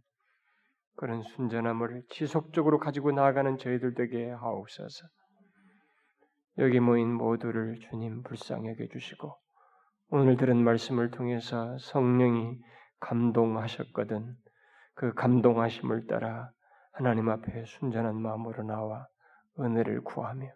[0.96, 5.08] 그런 순전함을 지속적으로 가지고 나아가는 저희들 되게 하옵소서.
[6.60, 9.36] 여기 모인 모두를 주님 여겨 주시고
[10.10, 12.60] 오늘 들은 말씀을 통해서 성령이
[13.00, 14.36] 감동하셨거든
[14.94, 16.52] 그 감동하심을 따라
[16.94, 19.08] 하나님 앞에 순전한 마음으로 나와
[19.60, 20.52] 은혜를 구하며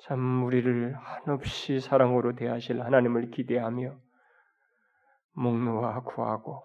[0.00, 3.96] 참 우리를 한없이 사랑으로 대하실 하나님을 기대하며
[5.32, 6.62] 목놓아 구하고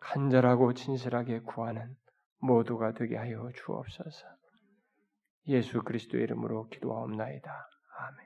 [0.00, 1.96] 간절하고 진실하게 구하는
[2.38, 4.26] 모두가 되게 하여 주옵소서.
[5.48, 7.68] 예수 그리스도의 이름으로 기도하옵나이다.
[7.98, 8.25] 아멘.